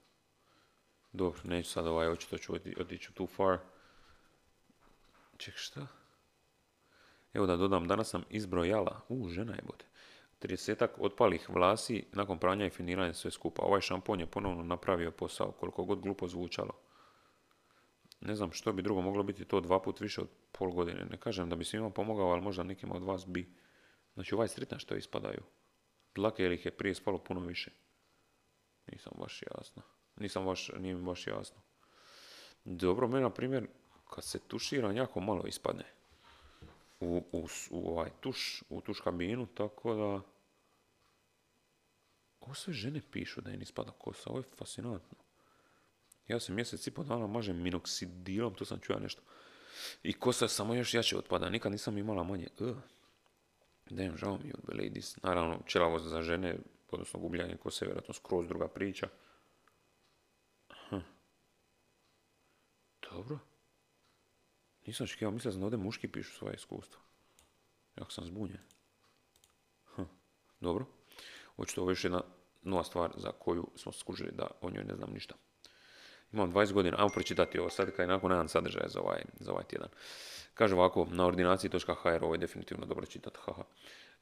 [1.13, 3.59] Dobro, neću sad ovaj, očito ću otići too far.
[5.37, 5.87] Ček, šta?
[7.35, 9.85] Evo da dodam, danas sam izbrojala, u, žena je bude,
[10.41, 13.63] 30 otpalih vlasi nakon pranja i finiranja sve skupa.
[13.63, 16.73] Ovaj šampon je ponovno napravio posao, koliko god glupo zvučalo.
[18.21, 21.05] Ne znam što bi drugo moglo biti to dva put više od pol godine.
[21.05, 23.53] Ne kažem da bi svima pomogao, ali možda nekima od vas bi.
[24.15, 25.43] Znači ovaj stritna što ispadaju.
[26.15, 27.71] Dlake ili ih je prije spalo puno više.
[28.93, 29.83] Nisam baš jasno.
[30.17, 31.63] Nisam baš, nije mi baš jasno.
[32.65, 33.67] Dobro, meni na primjer,
[34.11, 35.98] kad se tuširam, jako malo ispadne
[37.01, 40.21] u, u, u ovaj tuš, u tuš kabinu, tako da...
[42.41, 45.19] Ovo sve žene pišu da im ispada kosa, ovo je fascinantno.
[46.29, 49.23] Ja se mjesec i po dana mažem minoksidilom, to sam čuo nešto.
[50.03, 52.49] I kosa samo još jače otpada, nikad nisam imala manje.
[52.59, 52.77] Uh.
[53.91, 55.23] Damn, žao mi od ladies.
[55.23, 56.57] Naravno, čelavost za žene,
[56.91, 59.09] odnosno gubljanje kose, vjerojatno skroz druga priča.
[60.89, 60.97] Hm.
[63.11, 63.39] Dobro.
[64.89, 67.01] Nisam očekivao, mislio sam da ovdje muški pišu svoje iskustva.
[67.97, 68.59] Jako sam zbunjen.
[69.95, 70.03] Hm.
[70.61, 70.87] Dobro.
[71.57, 72.23] Očito ovo je još jedna
[72.63, 75.35] nova stvar za koju smo skužili da o njoj ne znam ništa.
[76.33, 79.65] Imam 20 godina, ajmo pročitati ovo sad kad nakon jedan sadržaja za ovaj, za ovaj
[79.65, 79.89] tjedan.
[80.55, 83.63] Kaže ovako, na ordinaciji.hr, ovo je definitivno dobro čitati, haha.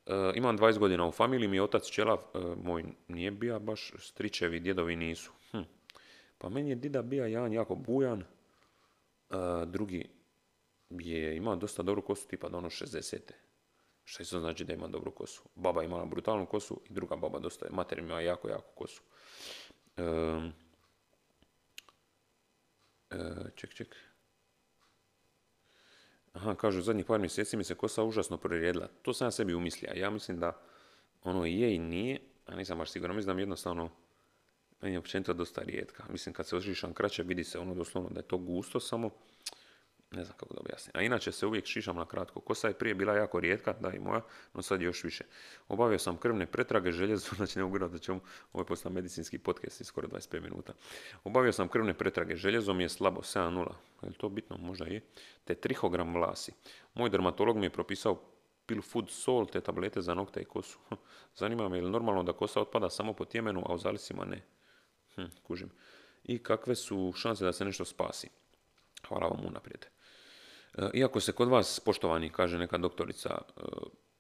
[0.07, 3.93] E, imam 20 godina u familiji, mi je otac čelav, e, moj nije bija baš,
[3.99, 5.33] stričevi, djedovi nisu.
[5.51, 5.63] Hm.
[6.39, 8.27] Pa meni je dida bija jedan jako bujan, e,
[9.67, 10.16] drugi
[10.91, 13.19] je imao dosta dobru kosu, tipa do ono 60.
[14.05, 15.43] Što isto znači da ima dobru kosu.
[15.55, 19.03] Baba imala brutalnu kosu i druga baba dosta, mater ima jako, jako kosu.
[19.97, 20.51] E,
[23.55, 23.97] ček, ček.
[26.33, 28.89] Aha, kažu, zadnjih par mjeseci mi se kosa užasno prorijedila.
[29.03, 29.93] To sam ja sebi umislio.
[29.95, 30.61] Ja mislim da
[31.23, 33.17] ono je i nije, a nisam baš siguran.
[33.17, 33.91] Mislim da mi jednostavno,
[34.81, 36.05] meni je općenito dosta rijetka.
[36.09, 39.11] Mislim, kad se ožišam kraće, vidi se ono doslovno da je to gusto samo,
[40.11, 40.93] ne znam kako da objasnim.
[40.95, 42.41] A inače se uvijek šišam na kratko.
[42.41, 44.21] Kosa je prije bila jako rijetka, da i moja,
[44.55, 45.25] no sad još više.
[45.69, 48.21] Obavio sam krvne pretrage, željezo, znači ne mogu da ćemo,
[48.53, 50.73] ovo je postao medicinski podcast i skoro 25 minuta.
[51.25, 54.57] Obavio sam krvne pretrage, željezo mi je slabo, 7.0, je to bitno?
[54.57, 55.01] Možda je.
[55.45, 56.53] Te trihogram vlasi.
[56.95, 58.23] Moj dermatolog mi je propisao
[58.67, 60.79] pil food sol te tablete za nokte i kosu.
[61.41, 64.43] Zanima me je li normalno da kosa otpada samo po tjemenu, a u zalisima ne.
[65.15, 65.71] Hm, kužim.
[66.25, 68.29] I kakve su šanse da se nešto spasi?
[69.09, 69.87] Hvala vam unaprijed.
[70.77, 73.63] E, iako se kod vas, poštovani, kaže neka doktorica, e,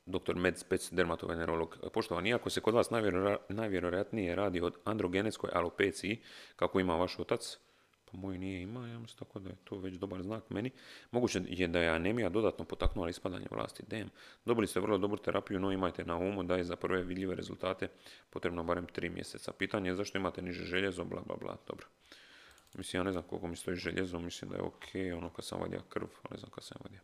[0.07, 2.90] doktor med spec dermatovenerolog, poštovani, iako se kod vas
[3.49, 6.23] najvjerojatnije radi o androgenetskoj alopeciji,
[6.57, 7.59] kako ima vaš otac,
[8.05, 10.71] pa moj nije ima, ja mislim tako da je to već dobar znak meni.
[11.11, 13.83] Moguće je da je anemija dodatno potaknula ispadanje vlasti.
[13.87, 14.11] Dem,
[14.45, 17.88] dobili ste vrlo dobru terapiju, no imajte na umu da je za prve vidljive rezultate
[18.31, 19.53] potrebno barem tri mjeseca.
[19.53, 21.87] Pitanje je zašto imate niže željezo, bla bla bla, dobro.
[22.77, 25.61] Mislim, ja ne znam koliko mi stoji željezo, mislim da je ok, ono kad sam
[25.61, 27.01] vadio krv, ne znam kad sam vadio.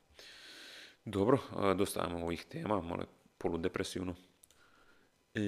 [1.05, 1.39] Dobro,
[1.77, 3.05] dosta imamo ovih tema, malo
[3.39, 4.15] poludepresivno.
[5.35, 5.41] E,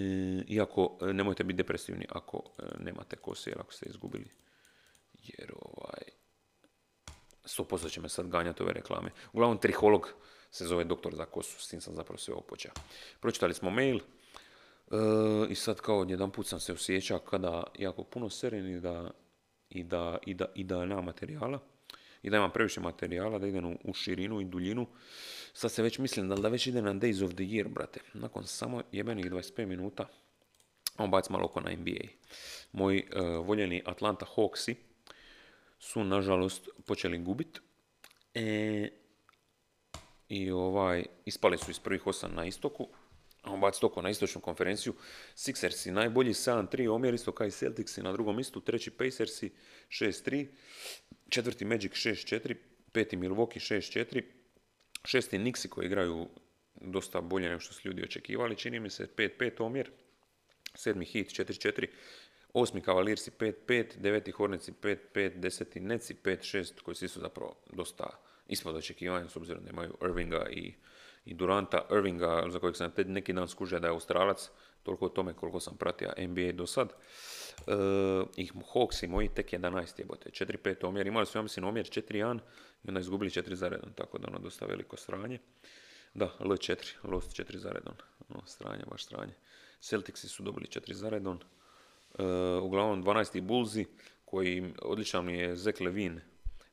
[0.49, 4.31] iako e, nemojte biti depresivni ako e, nemate kose ili ako ste izgubili.
[5.23, 6.03] Jer ovaj,
[7.45, 9.11] 100% će me sad ganjati ove reklame.
[9.33, 10.15] Uglavnom, triholog
[10.51, 12.73] se zove doktor za kosu, s tim sam zapravo sve opočeo.
[13.21, 14.01] Pročitali smo mail,
[15.49, 19.11] i sad kao jedan put sam se osjećao kada jako puno sereni da
[19.75, 21.61] i da, i da, i da nema materijala
[22.25, 24.87] i da imam previše materijala, da idem u, širinu i duljinu.
[25.53, 28.01] Sad se već mislim da, da već ide na Days of the Year, brate.
[28.15, 30.09] Nakon samo jebenih 25 minuta,
[30.99, 32.09] on bac malo oko na NBA.
[32.73, 34.75] Moji uh, voljeni Atlanta Hawksi
[35.79, 37.61] su, nažalost, počeli gubit.
[38.35, 38.89] E,
[40.29, 42.89] I ovaj, ispali su iz prvih osam na istoku.
[43.47, 44.95] On baci toko na istočnu konferenciju.
[45.37, 49.51] Sixersi najbolji 7-3, omjer isto kao i Celticsi na drugom istu, treći Pacersi
[49.89, 50.47] 6-3,
[51.29, 52.55] četvrti Magic 6-4,
[52.93, 54.23] peti Milwaukee 6-4,
[55.05, 56.29] šesti Nixi koji igraju
[56.75, 59.91] dosta bolje nego što su ljudi očekivali, čini mi se 5-5 omjer,
[60.75, 61.87] sedmi Heat 4-4,
[62.53, 68.07] osmi Cavaliersi 5-5, deveti Horneci 5-5, deseti Neci 5-6, koji svi su zapravo dosta
[68.49, 70.75] ispod očekivanja s obzirom da imaju Irvinga i
[71.25, 74.51] i Duranta Irvinga, za kojeg sam neki dan skužio da je Australac,
[74.83, 76.89] toliko o tome koliko sam pratio NBA do sad.
[76.89, 77.73] E,
[78.37, 82.39] I Hawks i moji tek 11 jebote, 4-5 omjer, imali su ja mislim omjer 4-1
[82.85, 85.39] i onda izgubili 4 za redom, tako da ono dosta veliko sranje.
[86.15, 87.95] Da, L4, Lost 4 za redom,
[88.29, 89.35] no, sranje, baš sranje.
[89.81, 91.41] Celticsi su dobili 4 za redom.
[92.19, 92.25] E,
[92.63, 93.41] uglavnom 12.
[93.41, 93.87] Bullsi,
[94.25, 96.25] koji odličan mi je Zek Levine,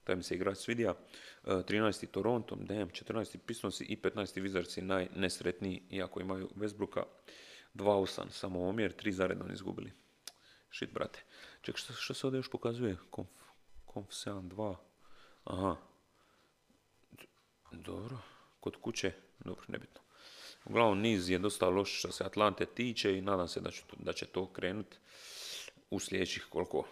[0.04, 0.94] taj mi se igrač svidija.
[1.44, 2.08] 13.
[2.12, 3.38] Toronto, damn, 14.
[3.46, 4.42] Pistonsi i 15.
[4.42, 7.04] Wizardsi najnesretniji, iako imaju Westbrooka.
[7.74, 9.92] 2-8, samo omjer, 3 zaredno izgubili.
[10.72, 11.24] Shit, brate.
[11.62, 12.98] Ček, što, što se ovdje još pokazuje?
[13.10, 13.30] Konf,
[13.86, 14.76] konf 7-2.
[15.44, 15.76] Aha.
[17.72, 18.18] Dobro,
[18.60, 20.02] kod kuće, dobro, nebitno.
[20.66, 24.14] Uglavnom, niz je dosta loš što se Atlante tiče i nadam se da, će, da
[24.14, 24.98] će to krenuti
[25.90, 26.88] u sljedećih koliko?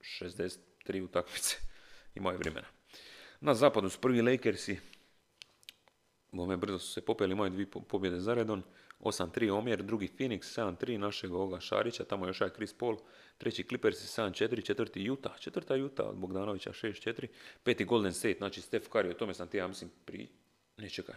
[0.00, 1.56] 63 utakmice
[2.14, 2.66] imaju vremena.
[3.44, 4.78] Na zapadu su prvi Lakersi,
[6.32, 8.62] bome brzo su se popeli, imaju dvije pobjede za redon,
[9.00, 12.96] 8-3 omjer, drugi Phoenix, 7-3 našeg ovoga Šarića, tamo još je Chris Paul,
[13.38, 17.26] treći Clippers 7-4, četvrti Utah, četvrta Utah od Bogdanovića 6-4,
[17.62, 20.28] peti Golden State, znači Steph Curry, o tome sam ti ja mislim pri...
[20.76, 21.14] Ne čekaj.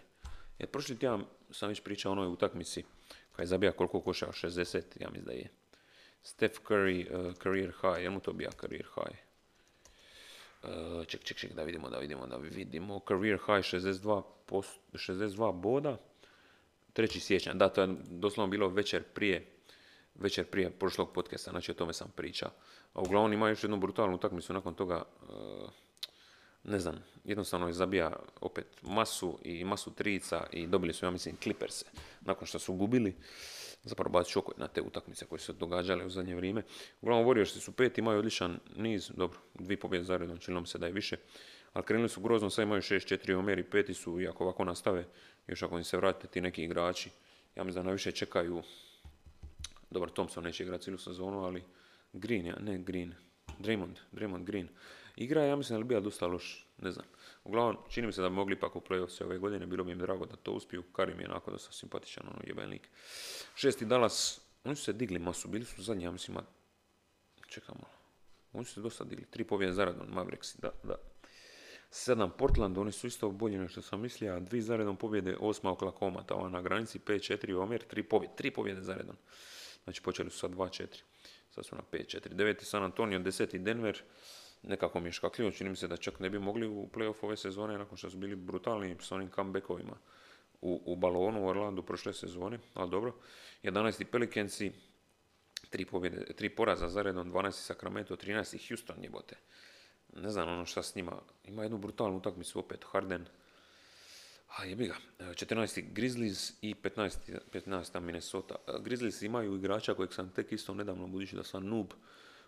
[0.59, 2.83] Jer prošli tjedan sam već pričao o onoj utakmici
[3.31, 5.49] koja je zabija koliko košao, 60, ja mislim da je.
[6.21, 9.24] Steph Curry, uh, career high, jel mu to bija career high?
[10.65, 12.99] Uh, ček, ček, ček, da vidimo, da vidimo, da vidimo.
[13.07, 15.97] Career high 62, post, 62 boda.
[16.95, 17.19] 3.
[17.19, 19.45] siječnja, da, to je doslovno bilo večer prije,
[20.15, 22.49] večer prije prošlog podcasta, znači o tome sam pričao.
[22.93, 25.69] A uglavnom ima još jednu brutalnu utakmicu nakon toga, uh,
[26.63, 31.37] ne znam, jednostavno je zabija opet masu i masu trica i dobili su, ja mislim,
[31.43, 31.83] Clippers
[32.21, 33.15] nakon što su gubili
[33.85, 36.63] zapravo baci šokoj na te utakmice koje su događale u zadnje vrijeme.
[37.01, 40.85] Uglavnom Warriorsi su pet, imaju odličan niz, dobro, dvi pobjede zaredom, čini nam se da
[40.85, 41.17] je više,
[41.73, 45.05] ali krenuli su grozno, sad imaju 6-4 omjeri, peti su, i ako ovako nastave,
[45.47, 47.09] još ako im se vrate ti neki igrači,
[47.55, 48.63] ja mislim da najviše čekaju,
[49.89, 51.63] dobro, Thompson neće igrati cijelu sezonu, ali
[52.13, 53.13] Green, ne Green,
[53.59, 54.67] Draymond, Draymond Green.
[55.15, 57.05] Igra, ja mislim da li bija dosta loš, ne znam.
[57.43, 59.99] Uglavnom, čini mi se da bi mogli ipak u play ove godine, bilo bi im
[59.99, 60.83] drago da to uspiju.
[60.83, 62.89] Karim je onako dosta simpatičan, ono jeben lik.
[63.55, 66.37] Šesti Dallas, oni su se digli masu, bili su zadnji, ja mislim,
[67.47, 67.83] čekamo.
[68.53, 70.95] Oni su se dosta digli, tri pobjede zaradom, Mavericks, da, da.
[71.89, 76.23] Sedam Portland, oni su isto bolji nego što sam mislio, dvi zaredom pobjede, osma Oklahoma,
[76.23, 79.15] tamo na granici, 5-4 omjer, tri pobjede, tri pobjede zaredom.
[79.83, 80.87] Znači počeli su sa 2-4,
[81.51, 82.33] sad su na 5-4.
[82.33, 84.01] Deveti San Antonio, deseti Denver,
[84.67, 87.77] nekako mi škakljivo, čini mi se da čak ne bi mogli u playoff ove sezone
[87.77, 89.97] nakon što su bili brutalni s onim comebackovima
[90.61, 93.13] u, u balonu u Orlandu prošle sezone, ali dobro.
[93.63, 94.03] 11.
[94.03, 94.71] Pelicansi,
[95.69, 97.51] tri, pobjede, tri poraza za redom, 12.
[97.51, 98.67] Sacramento, 13.
[98.67, 99.35] Houston jebote.
[100.15, 103.25] Ne znam ono šta s njima, ima jednu brutalnu utakmicu opet, Harden,
[104.57, 105.93] a jebi ga, 14.
[105.93, 107.39] Grizzlies i 15.
[107.53, 107.99] 15.
[107.99, 108.55] Minnesota.
[108.79, 111.93] Grizzlies imaju igrača kojeg sam tek isto nedavno, budući da sam noob,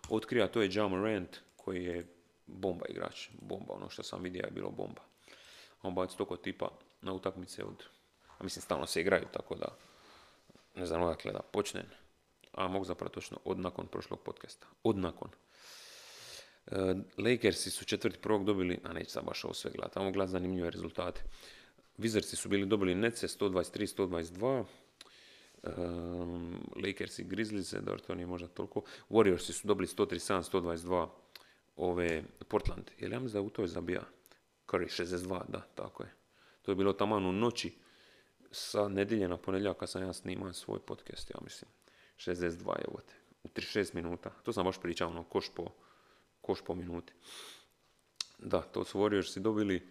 [0.08, 1.36] otkrija, to je Ja Morant,
[1.68, 2.06] koji je
[2.46, 5.02] bomba igrač, bomba, ono što sam vidio je bilo bomba.
[5.82, 6.70] On baci toliko tipa
[7.02, 7.84] na utakmice od,
[8.38, 9.76] a mislim stalno se igraju, tako da
[10.74, 11.84] ne znam odakle da počnem,
[12.52, 15.30] a mogu zapravo točno od nakon prošlog podcasta, od nakon.
[16.66, 20.32] E, Lakersi su četvrti prvog dobili, a neću sam baš ovo sve gledati, tamo gledati
[20.32, 21.22] zanimljive rezultate.
[21.98, 24.64] Wizardsi su bili dobili Nece 123-122,
[25.62, 28.82] um, Lakers i Grizzlies, dobro to nije možda toliko.
[29.10, 31.08] Warriorsi su dobili 137-122
[31.78, 32.90] ove Portland.
[32.98, 34.02] Jel ja mislim da u toj zabija
[34.66, 36.14] Curry 62, da, tako je.
[36.62, 37.72] To je bilo tamo u noći
[38.50, 41.70] sa nedjelje na ponedjeljak kad sam ja snimao svoj podcast, ja mislim.
[42.16, 43.00] 62 je ovo
[43.42, 44.30] u 36 minuta.
[44.30, 45.66] To sam baš pričao, ono, koš po,
[46.40, 47.12] koš po minuti.
[48.38, 49.88] Da, to su Warriorsi dobili,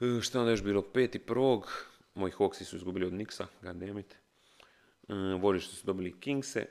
[0.00, 1.72] e, šta onda još bilo, peti prog,
[2.14, 4.14] moji Hawksi su izgubili od Nixa, goddammit.
[4.14, 4.18] E,
[5.14, 6.66] Warriorsi su dobili Kingse,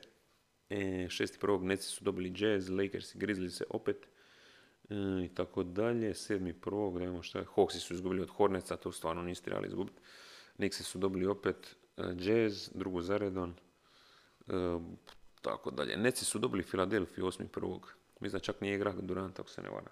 [0.70, 4.08] e, šesti prvog Netsi su dobili Jazz, Lakers i Grizzlies opet,
[5.26, 6.14] i tako dalje.
[6.14, 7.46] Sedmi prvog, šta je.
[7.46, 10.02] Hawksi su izgubili od Horneca, to stvarno niste trebali izgubiti.
[10.58, 13.56] Nixi su dobili opet uh, Jazz, drugu zaredon.
[14.48, 14.52] E,
[15.42, 15.98] tako dalje.
[15.98, 17.96] Neci su dobili Filadelfiju osmi prvog.
[18.20, 19.92] Mislim da čak nije igra Durant, ako se ne vara.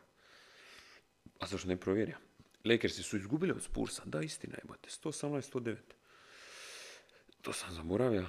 [1.39, 2.17] A zašto ne provjerio?
[2.65, 4.01] Lakersi su izgubili od Spursa.
[4.05, 4.89] Da, istina je, bate.
[4.89, 5.75] 118-109.
[7.41, 8.25] to sam zaboravio.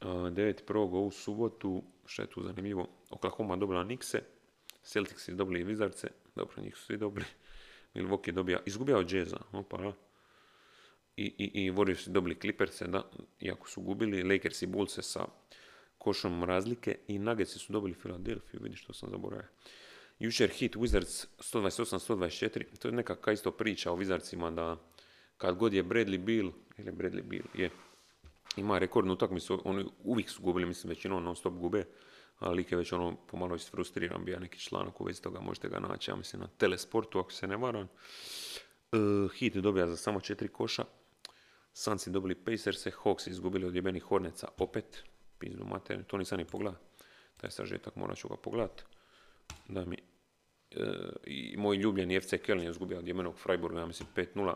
[0.00, 0.76] 9.1.
[0.76, 4.22] ovu subotu, što je tu zanimljivo, Oklahoma dobila Nikse,
[4.82, 7.26] Celtics je dobili Wizardse, dobro, njih su svi dobili.
[7.94, 9.92] Milwaukee je dobija, izgubio od Jazza, opa, da.
[11.16, 15.24] I, i, i Warriors dobili Clipperse, da, iako su gubili, Lakers i Bulls sa
[15.98, 19.48] košom razlike i Nuggets su dobili Philadelphia, vidi što sam zaboravio.
[20.18, 24.76] Jučer hit Wizards 128-124, to je neka isto priča o Wizardsima da
[25.36, 27.70] kad god je Bradley Beal, ili Bradley Beal, je,
[28.56, 31.84] ima rekordnu utakmicu, oni uvijek su gubili, mislim većinom non stop gube,
[32.50, 36.10] lik je već ono pomalo isfrustriran, bija neki članak u vezi toga, možete ga naći,
[36.10, 37.88] ja mislim na Telesportu ako se ne varam.
[38.92, 40.84] Uh, dobija za samo četiri koša,
[41.72, 45.04] Sansi dobili Pacers, Hawks izgubili od jebenih Horneca opet,
[45.38, 46.80] pizdu mater, to nisam ni pogledao,
[47.36, 48.84] taj sažetak morat ću ga pogledat.
[49.68, 49.96] Da mi,
[50.70, 50.84] e,
[51.24, 54.54] i moj ljubljeni FC Köln je izgubio od jemenog Freiburga, ja mislim 5-0,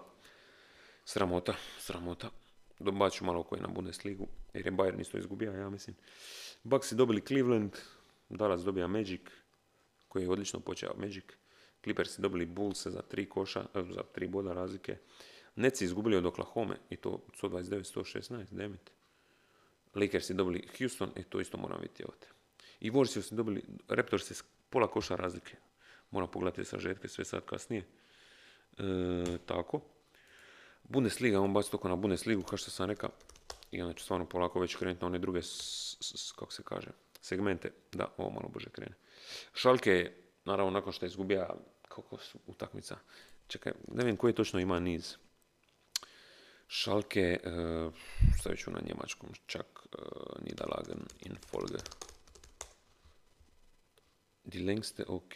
[1.04, 2.30] sramota, sramota.
[2.78, 5.96] Dobaću malo koji na Bundesligu, jer je Bayern isto izgubio, ja mislim.
[6.62, 7.72] Bucks dobili Cleveland,
[8.28, 9.20] Dallas dobija Magic,
[10.08, 11.24] koji je odlično počeo Magic.
[11.82, 14.96] Clippers dobili Bulls za tri koša, e, za tri boda razlike.
[15.56, 18.92] Neci izgubili od Oklahoma i to 129-116, demet.
[19.94, 22.28] Lakers dobili Houston i to isto moram vidjeti ovdje.
[22.80, 25.56] I Warriors dobili Raptors s pola koša razlike.
[26.10, 27.84] Moram pogledati sa žetke sve sad kasnije.
[28.78, 29.80] E, tako.
[30.88, 33.10] Bundesliga, on baci toko na Bundesligu, kao što sam rekao.
[33.70, 35.40] I onda ću stvarno polako već krenuti na one druge,
[36.36, 37.72] kako se kaže, segmente.
[37.92, 38.94] Da, ovo malo brže krene.
[39.54, 40.12] Šalke,
[40.44, 41.54] naravno, nakon što je izgubija,
[41.88, 42.96] kako su utakmica,
[43.46, 45.16] čekaj, ne vidim koji točno ima niz.
[46.68, 47.94] Šalke, uh,
[48.40, 51.78] stavit ću na njemačkom, čak uh, Nidalagen in Folge.
[54.44, 55.34] Die längste, ok.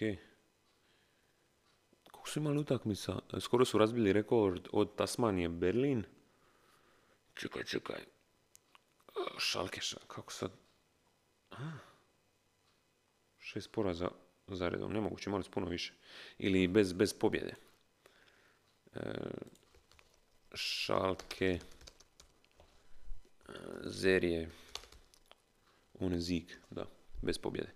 [2.20, 3.18] Kako su imali utakmica?
[3.40, 6.04] Skoro su razbili rekord od Tasmanije Berlin.
[7.34, 8.04] Čekaj, čekaj.
[9.38, 10.50] Šalke, kako sad?
[13.38, 14.08] Šest poraza
[14.46, 14.92] za redom.
[14.92, 15.92] Nemoguće, imali su puno više.
[16.38, 17.54] Ili bez, bez pobjede.
[18.94, 19.00] E,
[20.54, 21.58] šalke.
[23.48, 23.52] E,
[23.82, 24.50] Zerije.
[25.94, 26.86] Un zig, da.
[27.22, 27.72] Bez pobjede.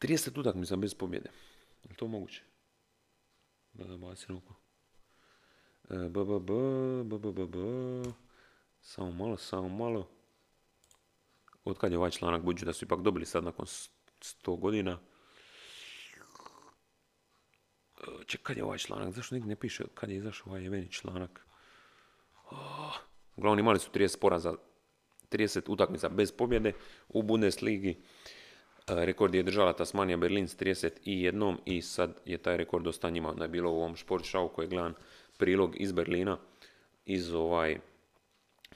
[0.00, 1.30] 30 utakmica bez pobjede.
[1.88, 2.42] Je to moguće?
[3.84, 4.54] Baci ruku.
[5.90, 6.52] E, b, b, b,
[7.04, 7.58] b, b, b, b.
[8.80, 10.08] Samo malo, samo malo.
[11.64, 14.98] Od kad je ovaj članak, budući da su ipak dobili sad nakon 100 godina.
[17.98, 19.14] E, čekaj, je ovaj članak?
[19.14, 21.46] Zašto nigdje ne piše kad je izašao ovaj jeveni članak?
[22.50, 22.96] Oh.
[23.36, 24.54] Uglavnom imali su 30 poraza,
[25.30, 26.72] 30 utakmica bez pobjede
[27.08, 28.02] u Bundesligi.
[28.86, 33.28] E, rekord je držala Tasmanija Berlin s 31 i sad je taj rekord ostao njima.
[33.28, 34.94] Onda je bilo u ovom Sport Show koji je gledan
[35.38, 36.38] prilog iz Berlina,
[37.04, 37.78] iz ovaj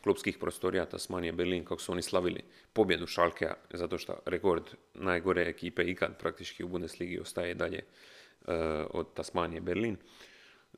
[0.03, 2.43] klubskih prostorija Tasmanije Berlin, kako su oni slavili
[2.73, 8.55] pobjedu Šalkea, zato što rekord najgore ekipe ikad praktički u Bundesligi ostaje dalje uh,
[8.91, 9.97] od Tasmanije Berlin.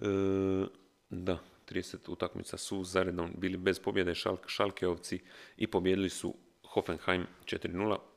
[0.01, 0.09] Uh,
[1.11, 1.39] da,
[1.71, 4.15] 30 utakmica su zaredom bili bez pobjede
[4.47, 5.21] Šalkeovci
[5.57, 8.12] i pobjedili su Hoffenheim 4-0.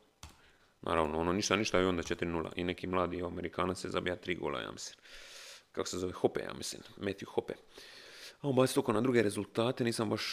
[0.86, 2.50] Naravno, ono ništa, ništa i onda 4-0.
[2.56, 4.98] I neki mladi Amerikanac se zabija tri gola, ja mislim.
[5.71, 6.13] Kako se zove?
[6.13, 6.82] Hope, ja mislim.
[6.98, 7.54] Matthew Hope.
[8.41, 10.24] A on baci na druge rezultate, nisam baš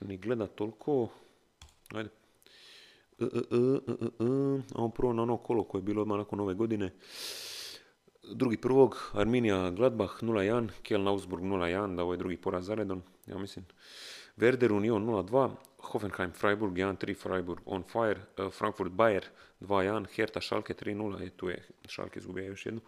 [0.00, 1.08] ni gleda toliko.
[1.94, 2.10] Ajde.
[3.18, 4.30] E, e, e,
[4.74, 6.90] a on prvo na ono kolo koje je bilo odmah nakon ove godine.
[8.32, 13.38] Drugi prvog, Arminija Gladbach 0-1, Kiel Augsburg 0-1, da ovo je drugi poraz zaredom, ja
[13.38, 13.64] mislim.
[14.36, 15.50] Werder Union 0-2,
[15.92, 19.24] Hoffenheim Freiburg 1-3, Freiburg on fire, Frankfurt Bayer
[19.60, 22.80] 2-1, Hertha Schalke 3-0, i tu je Schalke izgubio još jednu.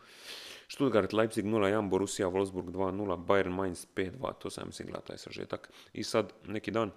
[0.68, 5.70] Stuttgart Leipzig 0-1, Borussia Wolfsburg 2-0, Bayern Mainz 5-2, to sam mislim gleda taj sažetak.
[5.92, 6.90] I sad neki dan,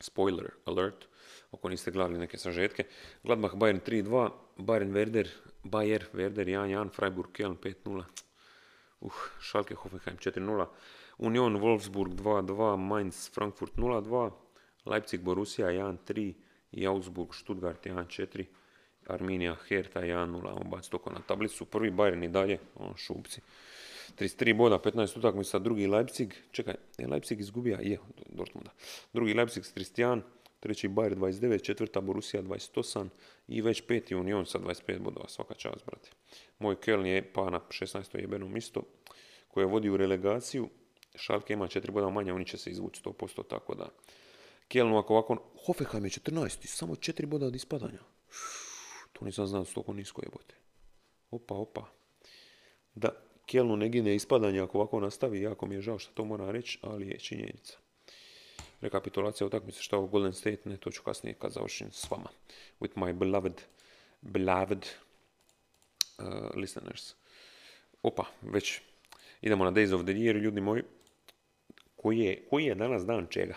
[0.00, 1.06] spoiler alert,
[1.52, 2.84] ako niste gledali neke sažetke,
[3.22, 5.28] Gladbach Bayern 3-2, Bayern Werder,
[5.64, 8.04] Bayer Werder 1-1, Freiburg Köln 5-0,
[9.00, 10.66] uh, Schalke Hoffenheim 4-0,
[11.18, 14.32] Union Wolfsburg 2-2, Mainz Frankfurt 0-2,
[14.84, 16.32] Leipzig Borussia 1-3
[16.72, 18.44] i Augsburg Stuttgart 1-4.
[19.06, 21.64] Arminija, Herta 1-0, on baci toko na tablicu.
[21.64, 23.40] Prvi Bayern i dalje, on šupci.
[24.18, 27.78] 33 boda, 15 utakmica, drugi Leipzig, čekaj, je Leipzig izgubija?
[27.80, 28.70] Je, Dortmunda.
[29.12, 30.20] Drugi Leipzig s 31,
[30.60, 33.08] treći Bayern 29, četvrta Borussia 28
[33.48, 36.10] i već peti Union sa 25 bodova, svaka čast, brate.
[36.58, 38.18] Moj Köln je pa na 16.
[38.20, 38.82] jebenom isto,
[39.48, 40.68] koje vodi u relegaciju.
[41.14, 43.88] Šalke ima 4 boda manje, oni će se izvući 100%, tako da.
[44.72, 48.00] Köln ako ovako, Hoffenheim je 14, samo 4 boda od ispadanja.
[49.12, 50.54] To nisam znao s toliko nisko jebote.
[51.30, 51.86] Opa, opa.
[52.94, 53.08] Da,
[53.46, 56.78] Kjelnu ne gine ispadanje ako ovako nastavi, jako mi je žao što to moram reći,
[56.82, 57.76] ali je činjenica.
[58.80, 62.28] rekapitulacija utakmice šta u Golden State, ne, to ću kasnije kad završim s vama.
[62.80, 63.60] With my beloved,
[64.20, 64.86] beloved
[66.18, 67.14] uh, listeners.
[68.02, 68.80] Opa, već
[69.42, 70.82] idemo na Days of the Year, ljudi moji.
[72.02, 73.54] Koji je, koji je danas dan čega?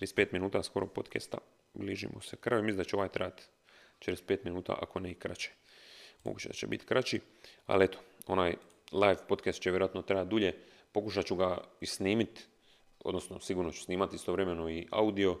[0.00, 1.38] 35 minuta skoro podcasta,
[1.74, 2.62] bližimo se kraju.
[2.62, 3.42] Mislim da će ovaj trajati
[3.98, 5.50] 45 minuta, ako ne i kraće.
[6.24, 7.20] Moguće da će biti kraći,
[7.66, 8.54] ali eto, onaj
[8.92, 10.54] live podcast će vjerojatno trajati dulje.
[10.92, 12.44] Pokušat ću ga i snimiti,
[13.04, 15.38] odnosno sigurno ću snimati istovremeno i audio,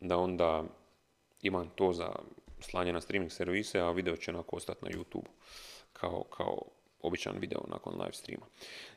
[0.00, 0.64] da onda
[1.42, 2.12] imam to za
[2.60, 5.28] slanje na streaming servise, a video će onako ostati na YouTube
[5.92, 6.62] kao, kao
[7.02, 8.46] običan video nakon live streama.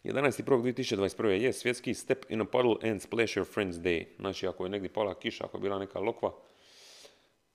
[0.03, 1.27] 11.1.2021.
[1.27, 4.05] je svjetski Step in a Puddle and Splash Your Friends Day.
[4.19, 6.31] Znači, ako je negdje pala kiša, ako je bila neka lokva,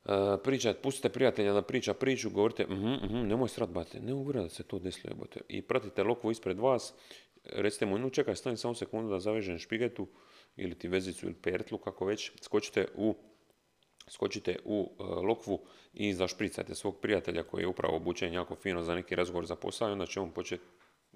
[0.06, 4.48] Uh, pustite prijatelja da priča priču, govorite, mhm, mhm, nemoj srat, bate, ne uvira da
[4.48, 5.40] se to desilo, jebote.
[5.48, 6.94] I pratite lokvu ispred vas,
[7.44, 10.06] recite mu, no čekaj, stani samo sekundu da zavežem špigetu,
[10.56, 13.14] ili ti vezicu ili pertlu, kako već, skočite u
[14.08, 15.60] skočite u uh, lokvu
[15.94, 19.88] i zašpricajte svog prijatelja koji je upravo obučen jako fino za neki razgovor za posao
[19.88, 20.64] i onda će on početi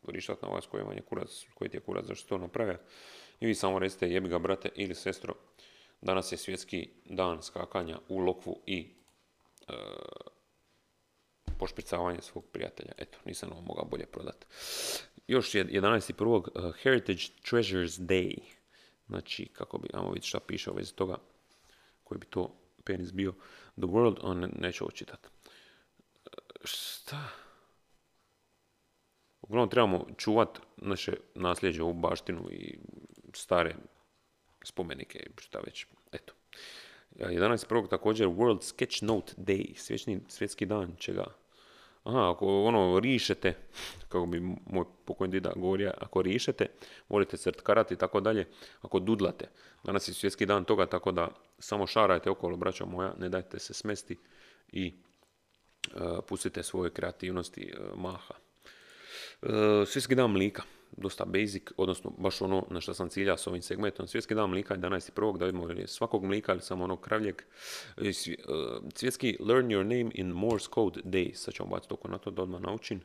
[0.03, 2.79] vrištati na vas koji vam je kurac, koji ti je kurac zašto to napravio.
[3.41, 5.35] I vi samo recite jebi ga brate ili sestro,
[6.01, 8.95] danas je svjetski dan skakanja u lokvu i
[9.69, 9.75] uh,
[11.59, 12.93] pošpricavanje svog prijatelja.
[12.99, 14.47] Eto, nisam ovo mogao bolje prodati.
[15.27, 16.69] Još je 11.1.
[16.69, 18.39] Uh, Heritage Treasures Day.
[19.07, 21.19] Znači, kako bi, ajmo vidjeti šta piše u vezi toga,
[22.05, 22.60] koji bi to
[22.91, 23.33] penis bio.
[23.77, 25.29] The World, on neću ovo čitati.
[26.65, 27.29] Šta?
[29.43, 32.79] Uglavnom trebamo čuvat naše nasljeđe u baštinu i
[33.35, 33.75] stare
[34.65, 35.87] spomenike, šta već.
[36.13, 36.35] Eto.
[37.17, 37.89] 11.1.
[37.89, 39.75] također World Sketch Note Day,
[40.29, 41.25] svjetski dan čega.
[42.05, 43.55] Aha, ako ono rišete,
[44.09, 46.67] kako bi moj pokojni dida govorio, ako rišete,
[47.09, 48.49] volite crtkarati i tako dalje,
[48.83, 49.49] ako dudlate,
[49.85, 51.29] danas je svjetski dan toga, tako da
[51.59, 54.19] samo šarajte okolo, braća moja, ne dajte se smesti
[54.73, 54.95] i
[55.95, 58.35] uh, pustite svoje kreativnosti uh, maha.
[59.43, 59.51] Uh,
[59.87, 60.63] svjetski dan mlika
[60.97, 64.07] dosta basic, odnosno baš ono na što sam ciljao s ovim segmentom.
[64.07, 65.39] Svjetski dan mlika je 11.1.
[65.39, 67.43] da vidimo je svakog mlika ili samo onog kravljeg.
[67.97, 68.13] E,
[68.95, 71.35] svjetski Learn Your Name in Morse Code Day.
[71.35, 73.01] Sad ćemo baciti oko na to da odmah naučim.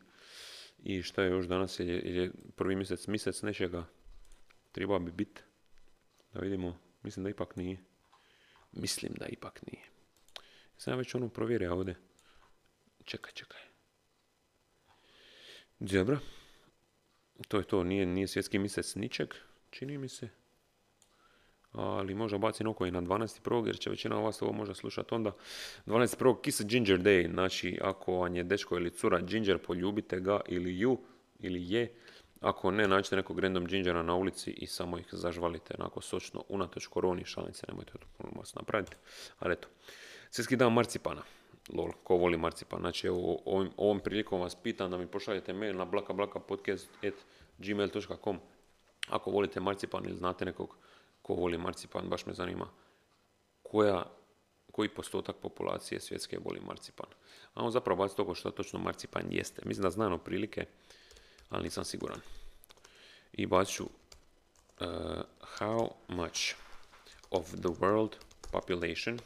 [0.83, 3.85] I šta je još danas, je, je prvi mjesec, mjesec nečega.
[4.71, 5.41] Treba bi biti.
[6.33, 7.77] Da vidimo, mislim da ipak nije.
[8.71, 9.83] Mislim da ipak nije.
[10.77, 11.95] Sam ja već ono provjerio ovdje.
[13.03, 13.61] Čekaj, čekaj.
[15.79, 16.19] Dobro
[17.47, 19.33] to je to, nije, nije svjetski mjesec ničeg,
[19.69, 20.29] čini mi se.
[21.71, 23.65] Ali možda bacim oko i na 12.1.
[23.65, 25.31] jer će većina vas ovo možda slušati onda.
[25.85, 26.41] 12.1.
[26.41, 30.97] Kiss Ginger Day, znači ako vam je dečko ili cura Ginger, poljubite ga ili ju,
[31.39, 31.93] ili je.
[32.41, 36.87] Ako ne, nađite nekog random gingera na ulici i samo ih zažvalite onako sočno, unatoč
[36.87, 38.95] koroni, šalice, nemojte to vas napraviti.
[39.39, 39.67] Ali eto,
[40.29, 41.21] svjetski dan marcipana.
[41.73, 42.79] Lol, ko voli marcipan.
[42.79, 48.39] Znači, evo, ovim, ovom prilikom vas pitam da mi pošaljete mail na blakablakapodcast.gmail.com
[49.09, 50.77] ako volite marcipan ili znate nekog
[51.21, 52.67] ko voli marcipan, baš me zanima
[53.63, 54.05] koja,
[54.71, 57.07] koji postotak populacije svjetske voli marcipan.
[57.53, 59.61] A on zapravo baci toga što točno marcipan jeste.
[59.65, 60.65] Mislim da znam prilike,
[61.49, 62.19] ali nisam siguran.
[63.33, 63.89] I bacit ću uh,
[65.59, 66.55] how much
[67.31, 68.11] of the world
[68.51, 69.19] population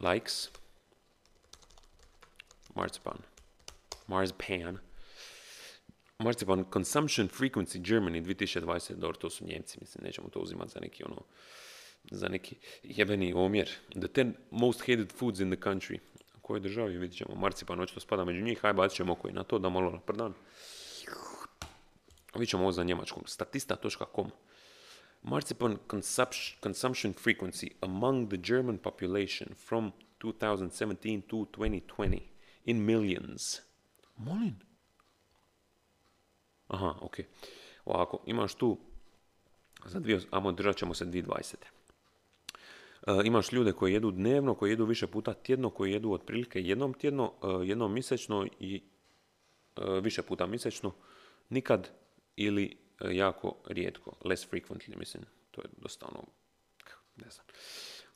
[0.00, 0.48] likes
[2.74, 3.18] marzipan.
[4.06, 4.78] Marzipan.
[6.18, 11.04] Marzipan Consumption Frequency Germany 2020, dobro, to su Njemci, mislim, nećemo to uzimati za neki
[11.04, 11.22] ono,
[12.10, 13.70] za neki jebeni omjer.
[13.90, 15.98] The 10 most hated foods in the country.
[16.36, 19.44] U kojoj državi vidjet ćemo, marcipan očito spada među njih, hajde bacit ćemo koji na
[19.44, 20.34] to da malo naprdan.
[22.34, 23.22] Vidjet ćemo ovo za njemačkom.
[23.26, 24.30] Statista.com
[25.22, 25.78] Marzipan
[26.62, 32.22] consumption frequency among the German population from 2017 to 2020
[32.64, 33.60] in millions.
[34.16, 34.56] Molim.
[36.68, 37.16] Aha, ok.
[37.84, 38.78] Ovako, imaš tu,
[39.86, 40.20] za dvije,
[40.56, 41.54] držat ćemo se 2020.
[43.06, 46.94] Uh, imaš ljude koji jedu dnevno, koji jedu više puta tjedno, koji jedu otprilike jednom
[46.94, 48.82] tjedno, uh, jednom mjesečno i
[49.76, 50.92] uh, više puta mjesečno,
[51.48, 51.90] nikad
[52.36, 56.24] ili E, jako rijetko, less frequently, mislim, to je dosta ono,
[57.16, 57.46] ne znam.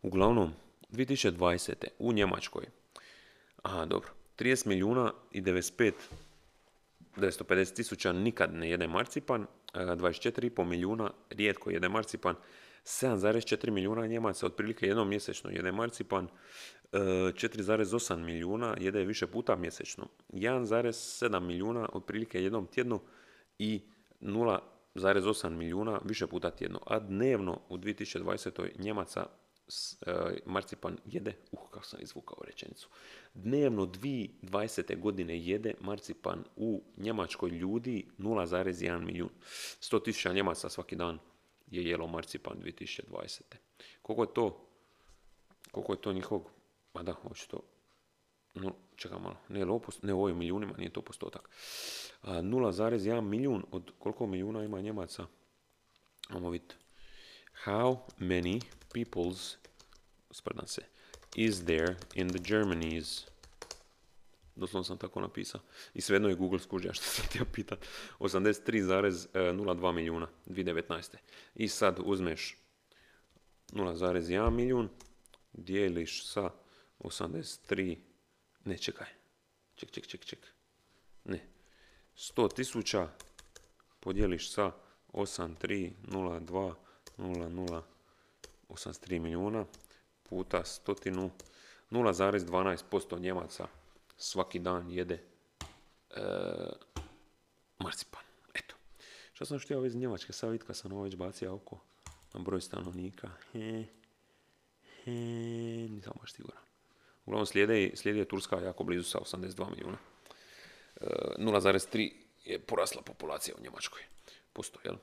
[0.02, 0.52] Uglavnom,
[0.90, 1.72] 2020.
[1.98, 2.64] u Njemačkoj,
[3.62, 4.08] aha, dobro,
[4.38, 5.92] 30 milijuna i 95
[7.16, 12.34] 950 tisuća nikad ne jede marcipan, 24,5 milijuna rijetko jede marcipan,
[12.84, 16.28] 7,4 milijuna Njemaca otprilike jednom mjesečno jede marcipan,
[16.92, 23.00] 4,8 e, milijuna jede više puta mjesečno, 1,7 milijuna otprilike jednom tjednu
[23.58, 23.80] i
[24.94, 28.68] 2,8 milijuna više puta tjedno, a dnevno u 2020.
[28.78, 29.26] Njemaca
[30.06, 30.12] e,
[30.46, 32.88] marcipan jede, uh, kako sam izvukao rečenicu,
[33.34, 35.00] dnevno 2020.
[35.00, 39.30] godine jede marcipan u Njemačkoj ljudi 0,1 milijun.
[39.80, 41.18] 100 tisuća Njemaca svaki dan
[41.66, 43.40] je jelo marcipan 2020.
[44.02, 44.68] Koliko je to,
[45.70, 46.50] koliko je to njihovog,
[46.94, 47.60] ma da, očito,
[48.54, 51.48] no, čekaj malo, ne, post- ne, u milijunima, nije to postotak.
[52.22, 55.26] A, 0,1 milijun, od koliko milijuna ima Njemaca?
[56.28, 56.74] Ajmo vidjeti.
[57.64, 58.62] How many
[58.94, 59.56] peoples,
[60.30, 60.82] sprdam se,
[61.36, 63.26] is there in the Germanys?
[64.56, 65.60] Doslovno sam tako napisao.
[65.94, 67.86] I svejedno je Google skužio što sam htio pitat.
[68.18, 71.16] 83,02 milijuna 2019.
[71.54, 72.58] I sad uzmeš
[73.72, 74.88] 0,1 milijun,
[75.52, 76.50] dijeliš sa
[76.98, 77.98] 83,
[78.64, 79.06] ne čekaj,
[79.74, 80.38] ček, ček, ček, ček,
[81.24, 81.46] ne,
[82.16, 83.08] 100 tisuća
[84.00, 84.72] podijeliš sa
[85.12, 86.74] 8302
[87.18, 87.82] 00
[88.68, 89.64] 83 milijuna
[90.22, 91.30] puta stotinu
[91.90, 93.66] 0,12% Njemaca
[94.16, 96.22] svaki dan jede e,
[97.78, 98.22] marcipan.
[98.54, 98.74] Eto.
[99.32, 100.32] Što sam htio iz Njemačke,
[100.66, 101.78] kad sam ovo već bacio oko
[102.32, 103.30] na broj stanovnika.
[103.52, 103.84] He,
[105.04, 105.10] he,
[105.90, 106.71] nisam baš siguran.
[107.26, 109.98] Uglavnom slijede, slijedi je Turska jako blizu sa 82 milijuna.
[111.00, 111.06] E,
[111.38, 112.12] 0,3
[112.44, 114.02] je porasla populacija u Njemačkoj.
[114.52, 114.94] Posto, jel?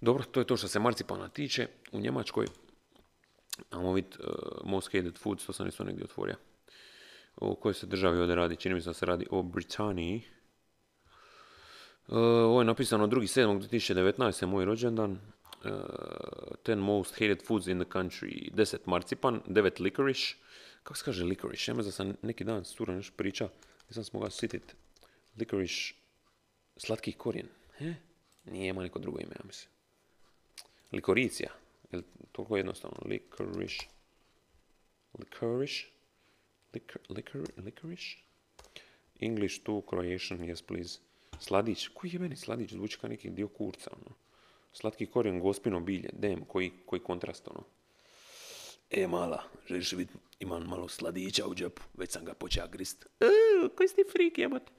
[0.00, 1.66] Dobro, to je to što se marcipana tiče.
[1.92, 2.46] U Njemačkoj,
[3.70, 4.28] ajmo vidjeti, uh,
[4.64, 6.36] most hated foods, to sam isto negdje otvorio.
[7.36, 8.56] O kojoj se državi ovdje radi?
[8.56, 10.22] Čini mi se da se radi o Britaniji.
[12.08, 14.46] Uh, ovo je napisano 2.7.2019.
[14.46, 15.12] moj rođendan.
[15.12, 15.70] Uh,
[16.64, 18.52] 10 most hated foods in the country.
[18.52, 20.34] 10 marcipan, 9 licorice.
[20.88, 21.70] Kako se kaže licorice?
[21.70, 23.48] Ja da sam neki dan s Turom još priča.
[23.88, 24.74] Nisam se mogao sjetiti.
[25.36, 25.94] Licorice,
[26.76, 27.48] slatki korijen.
[27.78, 27.94] He?
[28.44, 29.70] Nije, ima neko drugo ime, ja mislim.
[30.92, 31.50] Likoricija.
[31.92, 32.96] Je li toliko jednostavno?
[33.04, 33.86] Licorice.
[35.18, 35.84] Licorice?
[36.74, 38.16] Licor, licor, licorice?
[39.20, 41.00] English to Croatian, yes please.
[41.40, 41.88] Sladić.
[41.88, 42.72] Koji je meni sladić?
[42.72, 44.16] Zvuči kao neki dio kurca, ono.
[44.72, 46.10] Slatki korijen, gospino bilje.
[46.12, 47.64] Dem, koji, koji kontrast, ono.
[48.90, 53.06] E, mala, želiš vidjeti, imam malo sladića u džepu, već sam ga počeo grist.
[53.20, 53.26] E,
[53.76, 54.72] koji si ti frik, jebate.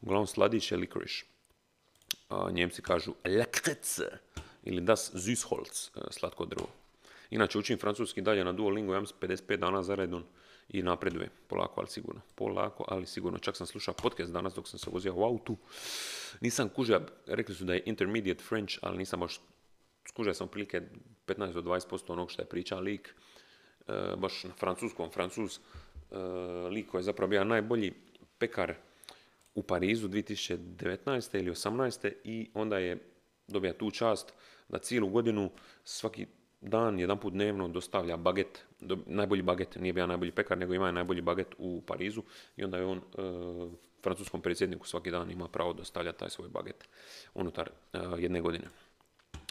[0.00, 1.24] Uglavnom, sladić je licorice.
[2.28, 4.04] A, Njemci kažu lakrice
[4.62, 6.68] ili das Süßholz, e, slatko drvo.
[7.30, 10.24] Inače, učim francuski dalje na Duolingo, ja mislim 55 dana za redom
[10.68, 11.30] i napreduje.
[11.48, 12.20] Polako, ali sigurno.
[12.34, 13.38] Polako, ali sigurno.
[13.38, 15.56] Čak sam slušao podcast danas dok sam se vozio u autu.
[16.40, 19.40] Nisam kužio, rekli su da je intermediate French, ali nisam baš
[20.08, 20.82] skužio sam otprilike
[21.26, 23.14] 15 do 20% onog što je pričao lik.
[23.88, 26.18] E, baš na francuskom, francuz e,
[26.70, 27.92] lik koji je zapravo bio najbolji
[28.38, 28.74] pekar
[29.54, 31.38] u Parizu 2019.
[31.38, 32.12] ili 18.
[32.24, 32.98] i onda je
[33.48, 34.32] dobija tu čast
[34.68, 35.50] da cijelu godinu
[35.84, 36.26] svaki
[36.60, 38.64] dan, jedan put dnevno dostavlja baget,
[39.06, 42.22] najbolji baget, nije bio najbolji pekar, nego ima najbolji baget u Parizu
[42.56, 43.02] i onda je on e,
[44.02, 46.88] francuskom predsjedniku svaki dan ima pravo dostavljati taj svoj baget
[47.34, 47.70] unutar
[48.18, 48.64] jedne godine.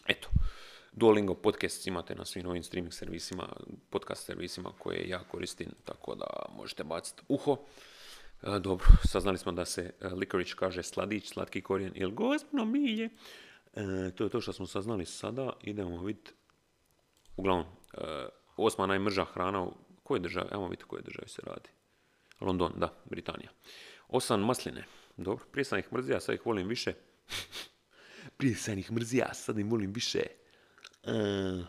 [0.07, 0.29] Eto,
[0.95, 3.49] Duolingo podcast imate na svim ovim streaming servisima,
[3.89, 6.25] podcast servisima koje ja koristim, tako da
[6.57, 7.57] možete baciti uho.
[8.43, 13.09] E, dobro, saznali smo da se e, licorice kaže sladić, slatki korijen ili gospno milje.
[13.73, 15.53] E, to je to što smo saznali sada.
[15.63, 16.31] Idemo vidjeti.
[17.37, 18.27] Uglavnom, e,
[18.57, 19.73] osma najmrža hrana u
[20.03, 20.47] koje države?
[20.51, 21.69] Ajmo vidjeti koje države se radi.
[22.41, 23.49] London, da, Britanija.
[24.07, 24.85] Osam masline.
[25.17, 26.93] Dobro, prije sam ih mrzio, sad ih volim više.
[28.37, 30.44] prije sam ih mrzio, sad ih volim više.
[31.05, 31.63] E,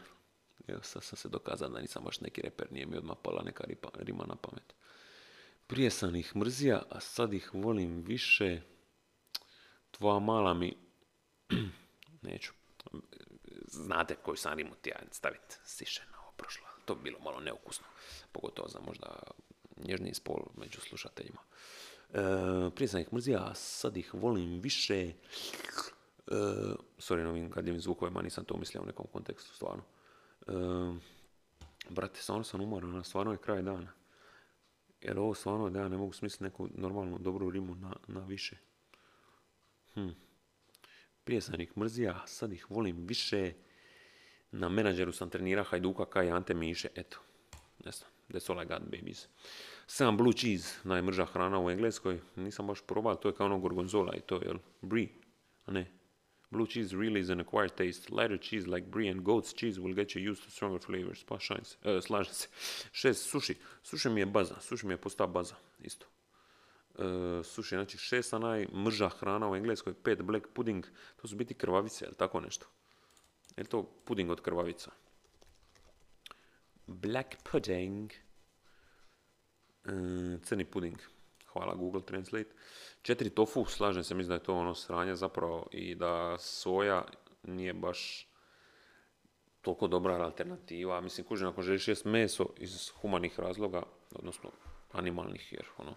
[0.67, 3.65] evo, sad sam se dokazao da nisam baš neki reper, nije mi odmah pala neka
[3.65, 4.75] ripa, rima na pamet.
[5.67, 8.61] Prije sam ih mrzija, a sad ih volim više.
[9.91, 10.77] Tvoja mala mi...
[12.23, 12.53] Neću.
[13.67, 16.67] Znate koju sam rimu ti ja staviti siše na ovo prošlo.
[16.85, 17.87] To bi bilo malo neukusno.
[18.33, 19.23] Pogotovo za možda
[19.77, 21.41] nježniji spol među slušateljima.
[22.11, 22.21] E,
[22.75, 25.13] prije sam ih mrzija, a sad ih volim više.
[26.27, 26.35] E,
[26.99, 29.83] sorry na ovim kadljivim zvukovima, nisam to mislio u nekom kontekstu, stvarno.
[30.47, 30.53] E,
[31.91, 33.93] brate, stvarno sam umoran, stvarno je kraj dana.
[35.01, 38.57] Jer ovo stvarno da ja ne mogu smisliti neku normalnu dobru rimu na, na više.
[39.95, 40.09] Hm.
[41.25, 43.53] Prije sam ih mrzija, sad ih volim više.
[44.51, 47.19] Na menadžeru sam trenira Hajduka kaj Ante Miše, eto.
[47.85, 49.29] Ne znam, that's all I got, babies.
[49.87, 52.21] Sam blue cheese, najmrža hrana u Engleskoj.
[52.37, 54.59] Nisam baš probao, to je kao ono gorgonzola i to, jel?
[54.83, 55.09] Brie,
[55.65, 55.96] a ne.
[56.51, 58.11] Blue cheese really is an acquired taste.
[58.11, 61.25] Lighter cheese like brie and goat's cheese will get you used to stronger flavors.
[61.25, 62.49] Pa šalim se, e, slažem se.
[62.93, 63.57] Šest, suši.
[63.83, 66.07] Suši mi je baza, suši mi je postao baza, isto.
[66.99, 70.87] E, suši, znači šesta najmrža hrana u Engleskoj, pet black pudding,
[71.17, 72.67] to su biti krvavice, ili tako nešto?
[73.57, 74.91] Je to puding od krvavica?
[76.87, 78.13] Black pudding.
[79.85, 79.91] E,
[80.43, 80.99] crni puding.
[81.57, 82.51] Hvala Google Translate.
[83.03, 87.05] Četiri tofu, slažem se, mislim da je to ono sranje zapravo i da soja
[87.43, 88.29] nije baš
[89.63, 91.01] toliko dobra alternativa.
[91.01, 93.83] Mislim, kuži, ako želiš jest meso iz humanih razloga,
[94.15, 94.51] odnosno
[94.93, 95.95] animalnih, jer ono,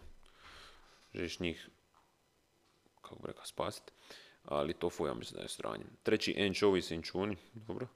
[1.13, 1.69] želiš njih,
[3.01, 3.91] kako bi rekao, spasiti.
[4.49, 5.83] Ali tofu ja mislim da je sranje.
[6.03, 7.87] Treći, anchovy inčuni, dobro.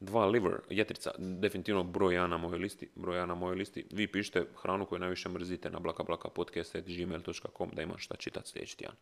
[0.00, 2.88] Dva, liver, jetrica, definitivno broj jedan na mojoj listi.
[2.94, 3.86] Broj jedan na mojoj listi.
[3.90, 8.96] Vi pišete hranu koju najviše mrzite na blakablakapodcast.gmail.com da imam šta čitati sljedeći tjedan.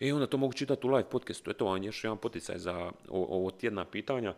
[0.00, 1.50] I e, onda to mogu čitati u live podcastu.
[1.50, 4.34] Eto vam još jedan poticaj za ovo tjedna pitanja.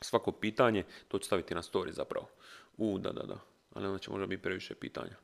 [0.00, 2.28] Svako pitanje, to ću staviti na story zapravo.
[2.76, 3.38] U, da, da, da.
[3.72, 5.16] Ali onda će možda biti previše pitanja.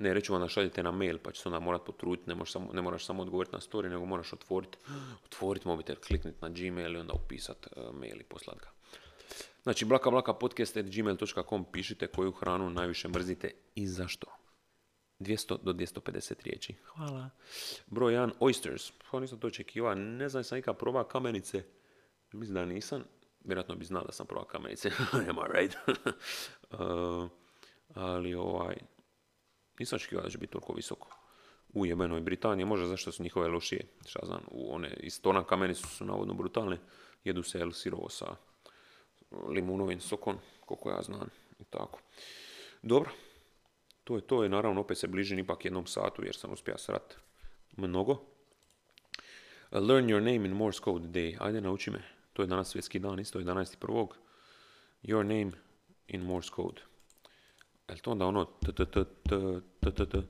[0.00, 2.36] Ne, reću vam da šaljete na mail, pa će se onda morat potruditi, ne,
[2.72, 4.78] ne moraš samo odgovoriti na story, nego moraš otvoriti
[5.24, 8.70] otvorit mobitel, klikniti na Gmail i onda upisati uh, mail i poslat ga.
[9.62, 14.26] Znači, blaka blaka podcast.gmail.com pišite koju hranu najviše mrzite i zašto.
[15.20, 16.74] 200 do 250 riječi.
[16.84, 17.30] Hvala.
[17.86, 18.92] Broj 1, oysters.
[19.10, 19.94] Pa nisam to očekivao.
[19.94, 21.62] Ne znam, sam ikad probao kamenice.
[22.32, 23.04] Mislim da nisam.
[23.44, 24.90] Vjerojatno bi znao da sam probao kamenice.
[25.28, 25.76] Am I right?
[26.70, 27.28] uh,
[27.94, 28.76] ali ovaj,
[29.80, 31.08] nisam očekivao da će biti toliko visoko.
[31.72, 33.86] U jebenoj Britaniji, možda zašto su njihove lošije.
[34.06, 36.78] Šta znam, u one iz tona kamenice su navodno brutalne.
[37.24, 38.36] Jedu se el sirovo sa
[39.48, 41.28] limunovim sokom, koliko ja znam.
[41.58, 42.00] I tako.
[42.82, 43.10] Dobro,
[44.04, 44.42] to je to.
[44.42, 47.16] Je, naravno, opet se bližim ipak jednom satu jer sam uspio srat
[47.76, 48.22] mnogo.
[49.72, 51.36] Learn your name in Morse code day.
[51.40, 52.02] Ajde, nauči me.
[52.32, 54.06] To je danas svjetski dan, isto 11.1.
[55.02, 55.52] Your name
[56.08, 56.89] in Morse code.
[57.90, 59.04] Je to onda ono t t t
[59.80, 60.22] t t t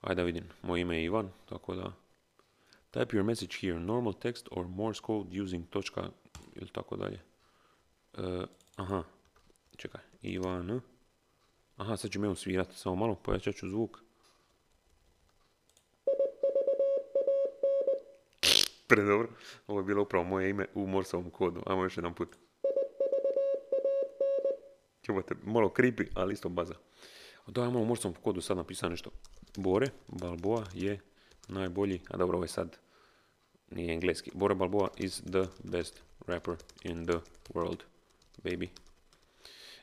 [0.00, 0.44] Ajde da vidim.
[0.62, 1.92] Moje ime je Ivan, tako da...
[2.92, 6.10] Type your message here, normal text or Morse code using točka
[6.54, 7.20] ili tako dalje.
[8.12, 8.44] Uh,
[8.76, 9.02] aha,
[9.76, 10.80] čekaj, Ivan.
[11.76, 13.98] Aha, sad ću me svirati, samo malo, pojačat ću zvuk.
[18.88, 19.28] Predobro.
[19.66, 21.62] Ovo je bilo upravo moje ime u morsovom kodu.
[21.66, 22.36] Ajmo još jedan put.
[25.04, 26.74] Čuvate, malo creepy, ali isto baza.
[27.46, 29.10] Da, imamo u morsovom kodu sad napisano nešto.
[29.56, 31.00] Bore Balboa je
[31.48, 32.76] najbolji, a dobro, ovo je sad
[33.70, 34.30] nije engleski.
[34.34, 37.18] Bore Balboa is the best rapper in the
[37.54, 37.78] world
[38.42, 38.68] baby.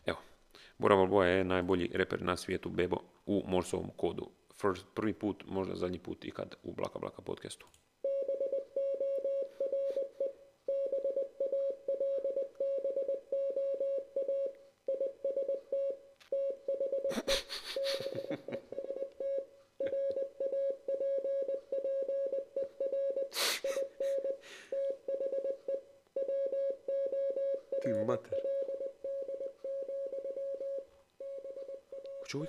[0.06, 0.18] Evo,
[0.78, 4.30] Bora Balboa je najbolji reper na svijetu, bebo, u Morsovom kodu.
[4.62, 7.68] First, prvi put, možda zadnji put ikad u Blaka Blaka podcastu.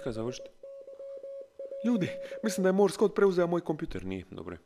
[0.03, 0.51] Čovjeka završiti.
[1.85, 2.09] Ljudi,
[2.43, 4.05] mislim da je Morse code preuzeo moj kompjuter.
[4.05, 4.57] Nije, dobro.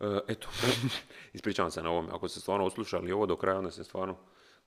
[0.00, 0.48] E, eto,
[1.36, 2.08] ispričavam se na ovome.
[2.12, 4.16] Ako ste stvarno oslušali ovo do kraja, onda ste stvarno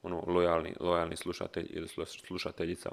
[0.02, 1.88] ono, lojalni, lojalni slušatelj ili
[2.28, 2.92] slušateljica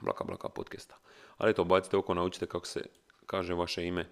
[0.00, 0.96] Blaka Blaka podcasta.
[1.38, 2.80] Ali eto, bacite oko, naučite kako se
[3.26, 4.08] kaže vaše ime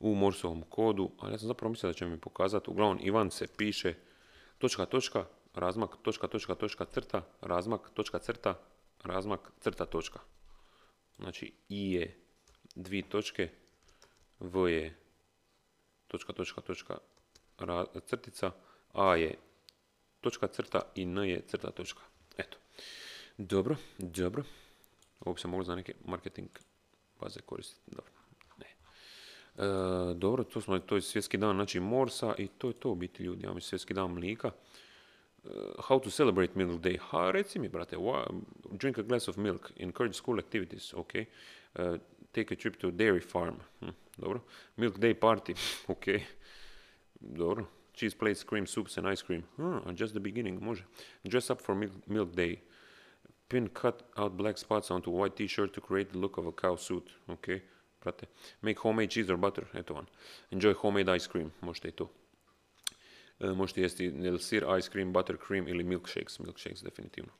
[0.00, 1.10] u Morsovom kodu.
[1.20, 2.70] Ali ja sam zapravo mislio da će mi pokazati.
[2.70, 3.94] Uglavnom, Ivan se piše
[4.58, 5.24] točka, točka,
[5.54, 8.54] razmak, točka, točka, točka, crta, razmak, točka, crta,
[9.04, 10.20] razmak, crta, točka.
[11.20, 12.16] Znači i je
[12.74, 13.48] dvije točke,
[14.40, 14.96] v je
[16.06, 16.98] točka, točka, točka,
[18.06, 18.52] crtica,
[18.92, 19.34] a je
[20.20, 22.00] točka, crta i n je crta, točka.
[22.36, 22.58] Eto.
[23.38, 24.44] Dobro, dobro.
[25.20, 26.48] Ovo bi se moglo za neke marketing
[27.20, 27.90] baze koristiti.
[27.90, 28.12] Dobro.
[28.58, 28.66] Ne.
[28.66, 32.94] E, dobro, to, smo, to je svjetski dan znači morsa i to je to u
[32.94, 33.46] biti ljudi.
[33.46, 34.50] Ja mi svjetski dan mlika.
[35.48, 36.96] Uh, how to celebrate Milk Day?
[36.96, 37.96] Ha, reci mi, brate,
[38.76, 41.26] drink a glass of milk, encourage school activities, ok.
[41.78, 41.96] Uh,
[42.32, 44.42] take a trip to a dairy farm, hm, dobro.
[44.76, 45.54] Milk Day party,
[45.88, 46.22] ok.
[47.22, 47.66] Dobro.
[47.94, 49.42] Cheese plates, cream soups and ice cream.
[49.58, 50.84] Ah, just the beginning, može.
[51.24, 52.60] Dress up for milk, milk Day.
[53.48, 56.76] Pin cut out black spots onto white t-shirt to create the look of a cow
[56.76, 57.62] suit, ok.
[58.04, 58.26] Brate.
[58.62, 60.06] Make homemade cheese or butter, eto van.
[60.50, 62.08] Enjoy homemade ice cream, možete i to.
[63.40, 66.38] E, možete jesti sir, ice cream, butter cream ili milkshakes.
[66.38, 67.32] Milkshakes definitivno.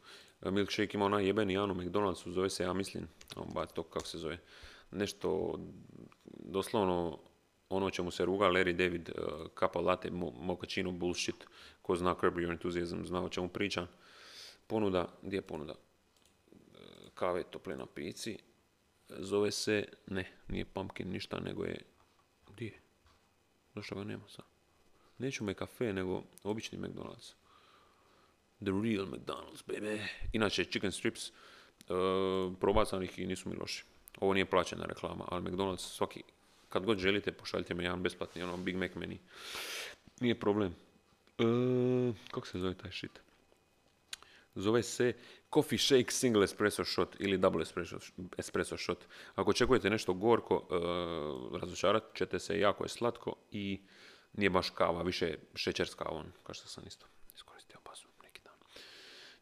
[0.42, 3.08] E, milkshake ima onaj jebeni Jan u McDonald'su, zove se, ja mislim,
[3.54, 4.38] ba, to kako se zove,
[4.90, 5.58] nešto,
[6.24, 7.18] doslovno
[7.68, 11.46] ono čemu se ruga Larry David, uh, kapa latte, mokačinu, bullshit,
[11.82, 13.86] ko zna Curb Your Enthusiasm, zna o čemu pričam.
[14.66, 15.74] Ponuda, gdje je ponuda?
[17.14, 18.38] Kave tople na pici,
[19.08, 21.78] zove se, ne, nije pumpkin ništa, nego je
[22.56, 22.80] Di je?
[23.74, 24.44] Zašto ga nema sad?
[25.20, 27.34] Neću me kafe, nego obični McDonald's.
[28.60, 30.00] The real McDonald's, baby.
[30.32, 33.84] Inače, chicken strips uh, probacanih i nisu mi loši.
[34.20, 36.22] Ovo nije plaćena reklama, ali McDonald's svaki,
[36.68, 39.18] kad god želite, pošaljite mi jedan besplatni, ono, Big Mac meni.
[40.20, 40.74] Nije problem.
[41.38, 43.20] Uh, kako se zove taj shit?
[44.54, 45.12] Zove se
[45.54, 47.62] Coffee Shake Single Espresso Shot ili Double
[48.38, 48.98] Espresso, Shot.
[49.34, 53.80] Ako očekujete nešto gorko, uh, razočarat ćete se, jako je slatko i
[54.32, 58.54] nije baš kava, više šećer s kavom, kao što sam isto iskoristio bazu neki dan.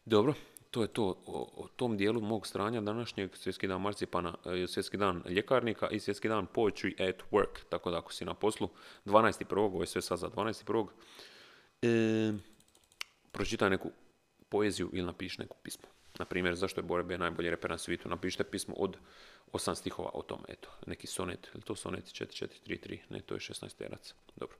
[0.05, 0.33] Dobro,
[0.71, 4.97] to je to o, o tom dijelu mog stranja današnjeg svjetski dan marcipana, e, svjetski
[4.97, 7.63] dan ljekarnika i svjetski dan poetry at work.
[7.69, 8.69] Tako da ako si na poslu
[9.05, 9.59] 12.1.
[9.59, 10.87] ovo je sve sad za 12.1.
[11.81, 12.33] E,
[13.31, 13.91] pročitaj neku
[14.49, 15.87] poeziju ili napiši neku pismo.
[16.19, 18.09] Na primjer, zašto je Bore B najbolji reper na svijetu?
[18.09, 18.97] Napišite pismo od
[19.53, 23.77] osam stihova o tome, eto, neki sonet, ili to sonet 4433, ne, to je 16
[23.77, 24.57] terac, dobro.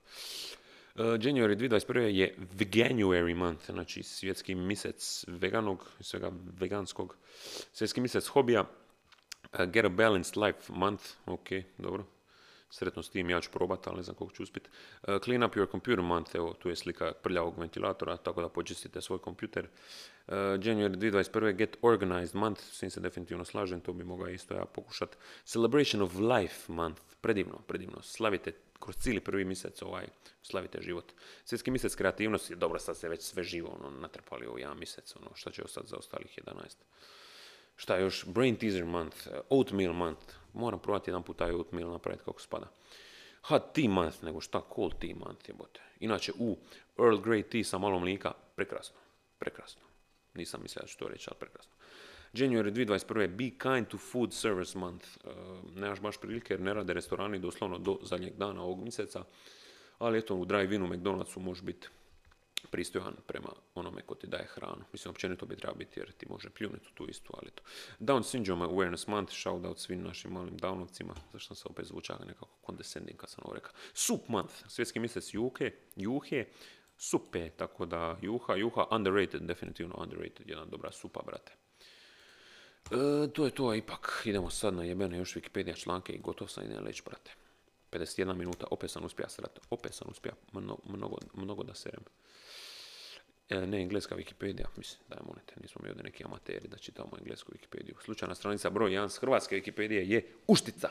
[0.94, 2.00] Uh, January 2021.
[2.00, 7.16] je Veganuary month, znači svjetski mjesec veganog, svega veganskog,
[7.72, 8.60] svjetski mjesec hobija,
[9.52, 12.04] uh, Get a Balanced Life month, ok, dobro,
[12.70, 14.70] sretno s tim, ja ću probati, ali ne znam koliko ću uspjeti.
[15.02, 19.00] Uh, clean up your computer month, evo, tu je slika prljavog ventilatora, tako da počistite
[19.00, 19.64] svoj kompjuter.
[19.64, 21.52] Uh, January 2021.
[21.52, 25.16] Get organized month, s se definitivno slažem, to bi mogao isto ja pokušati.
[25.44, 30.06] Celebration of life month, predivno, predivno, slavite kroz cijeli prvi mjesec ovaj,
[30.42, 31.12] slavite život.
[31.44, 35.30] Svjetski mjesec kreativnosti, dobro, sad se već sve živo ono, natrpali u jedan mjesec, ono,
[35.34, 36.76] šta će ostati za ostalih 11.
[37.76, 38.24] Šta još?
[38.26, 42.66] Brain teaser month, oatmeal month, moram probati jedan put taj oatmeal napraviti kako spada.
[43.42, 45.80] Hot tea month, nego šta cold tea month je bote.
[46.00, 46.58] Inače, u
[46.98, 48.96] Earl Grey tea sa malo mlika, prekrasno,
[49.38, 49.82] prekrasno.
[50.34, 51.72] Nisam mislio da ću to reći, ali prekrasno.
[52.32, 53.28] January 2021.
[53.28, 55.06] Be kind to food service month.
[55.24, 55.32] Uh,
[55.74, 59.24] nemaš baš prilike jer ne rade restorani doslovno do zadnjeg dana ovog mjeseca.
[59.98, 61.88] Ali eto, u drive-inu McDonald'su može biti
[62.70, 64.84] pristojan prema onome ko ti daje hranu.
[64.92, 67.62] Mislim, općenito bi treba biti jer ti može pljuniti u tu istu, ali to.
[68.00, 72.58] Down Syndrome Awareness Month, shout out svim našim malim downovcima, zašto se opet zvučao nekako
[72.66, 73.72] condescending kad sam ovo rekao.
[73.94, 76.46] Soup Month, svjetski mjesec juhe, juhe,
[76.96, 81.52] supe, tako da juha, juha, underrated, definitivno underrated, jedna dobra supa, brate.
[82.90, 86.64] E, to je to, ipak idemo sad na jebene još Wikipedia članke i gotov sam
[86.64, 87.30] idem leć, brate.
[87.90, 92.04] 51 minuta, opet sam uspija srat, opet sam uspija mnogo, mnogo, mnogo da serem.
[93.50, 97.52] E, ne, engleska Wikipedia, mislim, daj monete, nismo mi ovdje neki amateri da čitamo englesku
[97.52, 97.94] Wikipediju.
[98.04, 100.90] Slučajna stranica broj 1 s hrvatske Wikipedije je Uštica.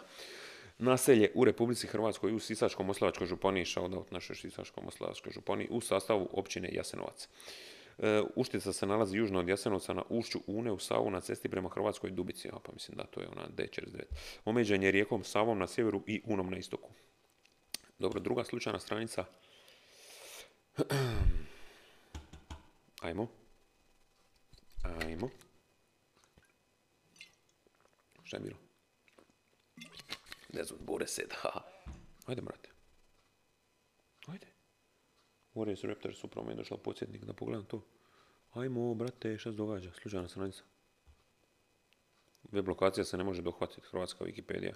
[0.78, 7.28] Naselje u Republici Hrvatskoj u Sisačko-Moslavačkoj županiji, shoutout našoj Sisačko-Moslavačkoj županiji, u sastavu općine Jasenovac.
[7.98, 11.70] E, Uštica se nalazi južno od Jasenovca na ušću Une u Savu na cesti prema
[11.70, 14.04] Hrvatskoj Dubici, a pa mislim da to je ona D49.
[14.46, 16.90] Omeđen je rijekom Savom na sjeveru i Unom na istoku.
[18.00, 19.26] Dobro, druga slučajna stranica.
[23.00, 23.28] Ajmo.
[24.84, 25.30] Ajmo.
[28.24, 28.58] Šta je bilo?
[30.54, 31.62] Ne znam, Bore sed, haha.
[32.26, 32.70] Ajde, brate.
[34.28, 34.48] Ajde.
[35.56, 37.86] Warriors Raptors, upravo mi je došao podsjetnik da pogledam to.
[38.54, 39.92] Ajmo, brate, šta se događa?
[39.94, 40.64] Slučajna stranica.
[42.52, 44.74] Web lokacija se ne može dohvatiti, hrvatska Wikipedia.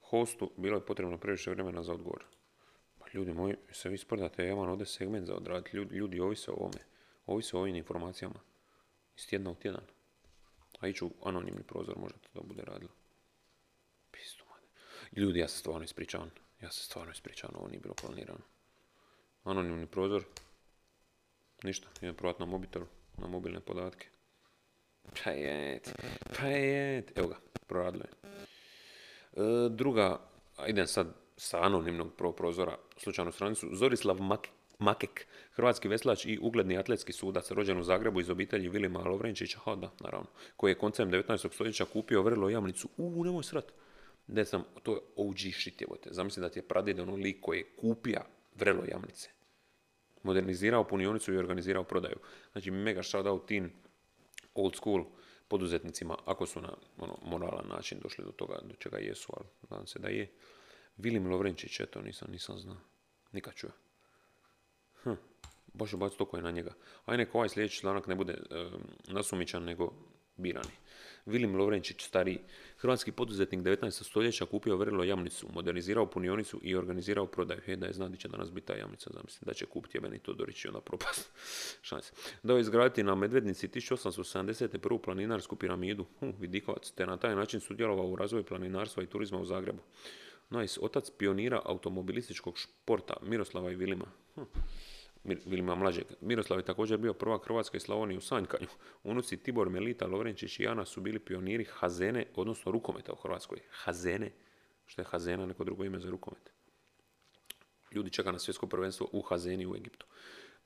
[0.00, 2.24] Hostu bilo je potrebno previše vremena za odgovor.
[2.98, 5.76] Pa ljudi moji, se vi sprdate, ja imam ovdje segment za odraditi.
[5.76, 6.95] Ljudi, ljudi ovise o ovome.
[7.26, 8.40] Ovise o ovim informacijama.
[9.16, 9.84] Iz tjedna u tjedan.
[10.80, 12.92] A iću u anonimni prozor, možda to da bude radilo.
[14.10, 14.66] Pistu, mane.
[15.12, 16.30] Ljudi, ja se stvarno ispričavam.
[16.60, 18.40] Ja se stvarno ispričavam, ovo nije bilo planirano.
[19.44, 20.24] Anonimni prozor.
[21.62, 24.08] Ništa, idem provat na mobitelu, na mobilne podatke.
[25.24, 25.94] Pa jet,
[26.38, 27.18] pa jet.
[27.18, 28.30] Evo ga, proradilo je.
[29.36, 30.20] E, druga,
[30.68, 31.06] idem sad
[31.36, 34.48] sa anonimnog pro prozora, slučajnu stranicu, Zorislav Mak
[34.78, 39.74] Makek, hrvatski veslač i ugledni atletski sudac, rođen u Zagrebu iz obitelji Vilima Lovrenčića, ha
[39.76, 41.52] da, naravno, koji je koncem 19.
[41.52, 43.72] stoljeća kupio vrlo jamnicu, u, nemoj srat,
[44.26, 47.58] ne sam, to je OG shit jebote, zamisli da ti je pradjed ono lik koji
[47.58, 49.30] je kupija vrelo jamnice,
[50.22, 52.16] modernizirao punionicu i organizirao prodaju.
[52.52, 53.72] Znači, mega shout out tim
[54.54, 55.04] old school
[55.48, 59.86] poduzetnicima, ako su na ono, moralan način došli do toga, do čega jesu, ali nadam
[59.86, 60.30] se da je.
[60.96, 62.76] Vilim Lovrenčić, eto, nisam, nisam znao.
[63.32, 63.70] Nikad čuo.
[65.06, 65.14] Hm,
[65.74, 66.72] baš ubaciti toko je na njega.
[67.04, 68.70] Aj nek ovaj sljedeći članak ne bude e,
[69.08, 69.92] nasumičan, nego
[70.36, 70.72] birani.
[71.26, 72.38] Vilim Lovrenčić, stariji,
[72.76, 74.04] hrvatski poduzetnik 19.
[74.04, 77.60] stoljeća kupio vrlo jamnicu, modernizirao punionicu i organizirao prodaju.
[77.60, 80.64] He, da je zna će danas biti ta jamnica, zamisli da će kupiti jebeni Todorić
[80.64, 81.30] i onda propast.
[81.88, 82.12] Šanse.
[82.42, 84.78] Dao izgraditi na Medvednici 1870.
[84.78, 89.38] prvu planinarsku piramidu, hm, vidikovac, te na taj način sudjelovao u razvoju planinarstva i turizma
[89.38, 89.82] u Zagrebu.
[90.50, 94.06] Nice, otac pionira automobilističkog športa, Miroslava i Vilima.
[94.34, 94.42] Hm.
[95.26, 96.04] Vilima mlađeg.
[96.20, 98.66] Miroslav je također bio prvak Hrvatske i Slavonije u sanjkanju.
[99.04, 103.58] Unuci Tibor, Melita, Lovrenčić i Jana su bili pioniri Hazene, odnosno rukometa u Hrvatskoj.
[103.70, 104.30] Hazene.
[104.86, 106.52] Što je Hazena, neko drugo ime za rukomet.
[107.92, 110.06] Ljudi čeka na svjetsko prvenstvo u Hazeni u Egiptu.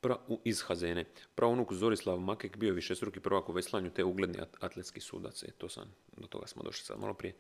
[0.01, 1.05] Pra, u, iz Hazene.
[1.35, 5.43] Pravonuk Zorislav Makek bio je višestruki prvak u veslanju te ugledni atletski sudac.
[5.43, 7.35] E, to sam, do toga smo došli sad malo prije.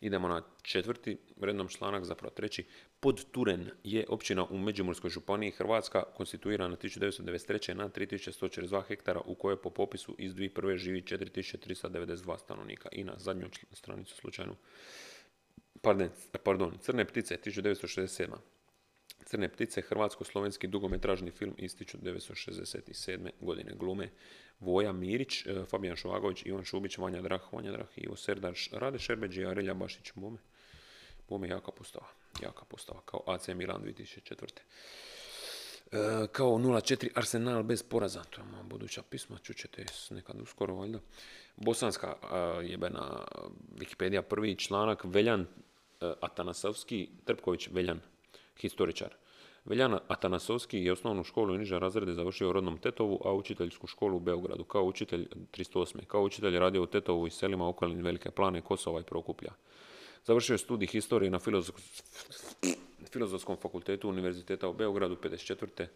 [0.00, 2.64] Idemo na četvrti rednom članak, zapravo treći.
[3.00, 7.74] Pod Turen je općina u Međimurskoj županiji Hrvatska konstituirana 1993.
[7.74, 10.76] na 3142 hektara u kojoj po popisu iz 2001.
[10.76, 12.88] živi 4392 stanovnika.
[12.92, 14.56] I na zadnju stranicu slučajno
[15.82, 16.10] pardon,
[16.44, 18.57] pardon Crne ptice 1967.
[19.28, 23.30] Crne ptice, hrvatsko-slovenski dugometražni film iz 1967.
[23.40, 24.10] godine glume
[24.60, 29.44] Voja Mirić, e, Fabijan Šovagović, Ivan Šubić, Vanja Drah, Vanja Drah, Ivo Serdar, Rade Šerbeđi,
[29.44, 30.38] Arelja Bašić, Bome.
[31.28, 32.06] Bome jaka postava,
[32.42, 34.60] jaka postava, kao AC Milan 2004.
[35.92, 40.98] E, kao 0-4 Arsenal bez poraza, to je moja buduća pisma, čućete nekad uskoro valjda.
[41.56, 42.16] Bosanska
[42.62, 43.26] jebena
[43.76, 45.46] Wikipedia, prvi članak, Veljan e,
[46.20, 48.00] Atanasovski, Trpković Veljan,
[48.60, 49.14] historičar.
[49.64, 54.16] Veljan Atanasovski je osnovnu školu i niže razrede završio u rodnom Tetovu, a učiteljsku školu
[54.16, 54.64] u Beogradu.
[54.64, 56.04] Kao učitelj 308.
[56.04, 59.52] Kao učitelj radio u Tetovu i selima okolini Velike Plane, Kosova i Prokuplja.
[60.24, 61.38] Završio je studij historije na
[63.10, 65.86] Filozofskom fakultetu Univerziteta u Beogradu 54.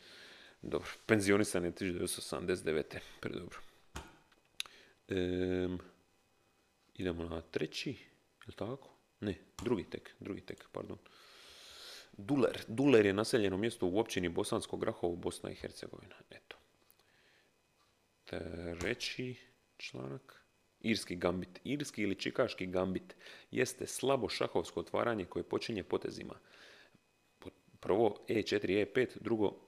[0.62, 2.98] Dobro, penzionisan je 1979.
[3.20, 3.58] Predobro.
[5.08, 5.76] Ehm,
[6.94, 7.90] idemo na treći,
[8.46, 8.88] je tako?
[9.20, 10.98] Ne, drugi tek, drugi tek, pardon.
[12.12, 12.64] Duler.
[12.68, 16.14] Duler je naseljeno mjesto u općini Bosansko Grahovo, Bosna i Hercegovina.
[16.30, 16.56] Eto.
[18.24, 19.36] Treći
[19.76, 20.42] članak.
[20.80, 21.60] Irski gambit.
[21.64, 23.16] Irski ili čikaški gambit
[23.50, 26.34] jeste slabo šahovsko otvaranje koje počinje potezima.
[27.80, 29.60] Prvo E4, E5, drugo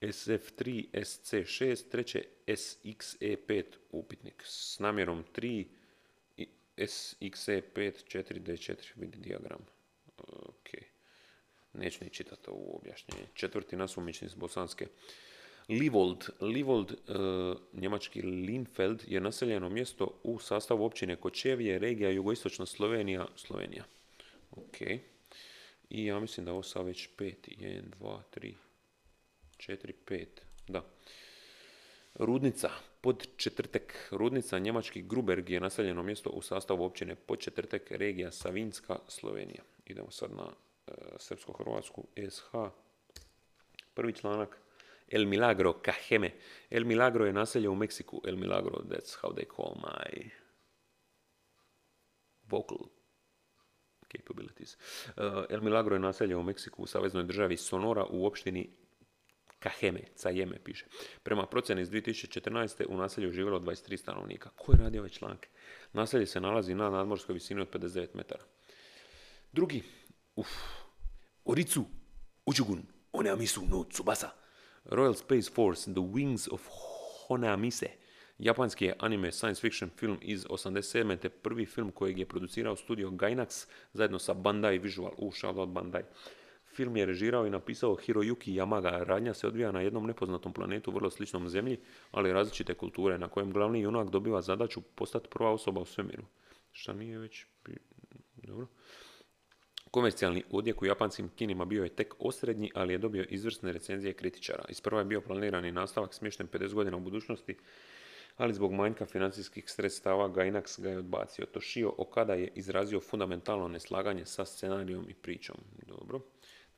[0.00, 5.66] SF3, SC6, treće SXE5 upitnik s namjerom 3
[6.76, 9.66] SXE5 4D4 vidi diagram.
[10.18, 10.99] Ok.
[11.74, 13.26] Neću ni čitati ovo objašnjenje.
[13.34, 14.86] Četvrti nasumični s bosanske.
[15.68, 16.96] Livold, Livold, e,
[17.72, 23.84] njemački Linfeld, je naseljeno mjesto u sastavu općine Kočevije, regija jugoistočna Slovenija, Slovenija.
[24.50, 24.80] Ok.
[25.90, 27.56] I ja mislim da ovo sad već peti.
[27.60, 28.54] 1, 2, 3,
[29.56, 30.26] 4, 5.
[30.68, 30.84] Da.
[32.14, 34.08] Rudnica, pod četvrtek.
[34.10, 39.62] Rudnica, njemački Gruberg je naseljeno mjesto u sastavu općine pod četvrtek, regija Savinska, Slovenija.
[39.86, 40.52] Idemo sad na
[41.18, 42.52] srpsko-hrvatsku SH.
[43.94, 44.58] Prvi članak.
[45.08, 46.30] El Milagro, Cajeme.
[46.70, 48.22] El Milagro je naselje u Meksiku.
[48.26, 50.30] El Milagro, that's how they call my
[52.50, 52.78] vocal
[54.16, 54.76] capabilities.
[55.16, 58.70] Uh, El Milagro je naselje u Meksiku u saveznoj državi Sonora u opštini
[59.58, 60.86] Kaheme, Cajeme piše.
[61.22, 62.84] Prema procjeni iz 2014.
[62.88, 64.50] u naselju živjelo 23 stanovnika.
[64.56, 65.48] Ko je radio ovaj članak?
[65.92, 68.44] Naselje se nalazi na nadmorskoj visini od 59 metara.
[69.52, 69.82] Drugi,
[70.40, 70.48] uf,
[71.44, 71.84] Oricu,
[72.46, 72.82] Uchugun,
[73.12, 74.30] Oneamisu no Tsubasa.
[74.84, 76.68] Royal Space Force, The Wings of
[77.28, 77.86] Honamise.
[78.38, 81.18] Japanski je anime science fiction film iz 87.
[81.18, 85.12] te prvi film kojeg je producirao studio Gainax zajedno sa Bandai Visual.
[85.18, 86.02] U, shoutout Bandai.
[86.74, 89.04] Film je režirao i napisao Hiroyuki Yamaga.
[89.04, 91.80] Radnja se odvija na jednom nepoznatom planetu, vrlo sličnom zemlji,
[92.10, 96.24] ali različite kulture, na kojem glavni junak dobiva zadaću postati prva osoba u svemiru.
[96.72, 97.46] Šta nije već...
[98.36, 98.66] Dobro.
[99.90, 104.64] Komercijalni odjek u japanskim kinima bio je tek osrednji, ali je dobio izvrsne recenzije kritičara.
[104.68, 107.56] Isprva je bio planirani nastavak smješten 50 godina u budućnosti,
[108.36, 111.46] ali zbog manjka financijskih sredstava Gainax ga je odbacio.
[111.46, 115.56] Toshio Okada je izrazio fundamentalno neslaganje sa scenarijom i pričom.
[115.86, 116.20] Dobro.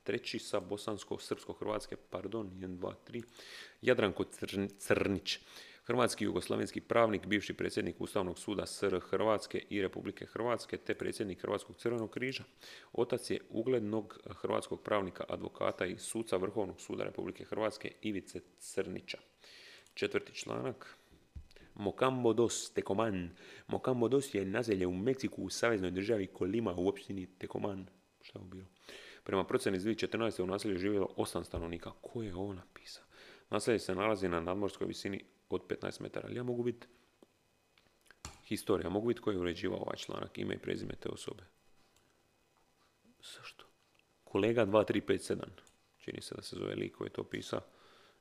[0.03, 3.23] Treći sa bosansko-srpsko-hrvatske, pardon, 1, 2, 3.
[3.83, 4.25] Jadranko
[4.79, 5.39] Crnić.
[5.85, 11.77] Hrvatski jugoslavenski pravnik, bivši predsjednik Ustavnog suda SR Hrvatske i Republike Hrvatske, te predsjednik Hrvatskog
[11.77, 12.45] crvenog križa.
[12.93, 19.19] Otac je uglednog hrvatskog pravnika, advokata i suca Vrhovnog suda Republike Hrvatske Ivice Crnića.
[19.95, 20.97] Četvrti članak.
[21.75, 23.31] Mocambo dos Tecoman.
[23.67, 27.87] Mocambo dos je nazelje u Meksiku u saveznoj državi Kolima u opštini Tecoman.
[28.21, 28.67] Šta je bilo?
[29.25, 30.43] Prema procjeni iz 2014.
[30.43, 31.91] u naselju živjelo osam stanovnika.
[32.01, 33.05] Ko je ovo napisao?
[33.51, 35.25] Naselje se nalazi na nadmorskoj visini
[35.55, 36.27] od 15 metara.
[36.29, 36.87] Ali ja mogu biti
[38.45, 41.43] historija, mogu biti ko je uređivao ovaj članak, ime i prezime te osobe.
[43.37, 43.65] Zašto?
[44.25, 45.45] Kolega 2357.
[45.99, 47.61] Čini se da se zove lik koji je to pisao.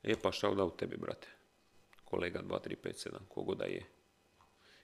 [0.04, 1.28] E pa šta u tebi, brate.
[2.06, 3.86] Kolega 2357, kogo da je.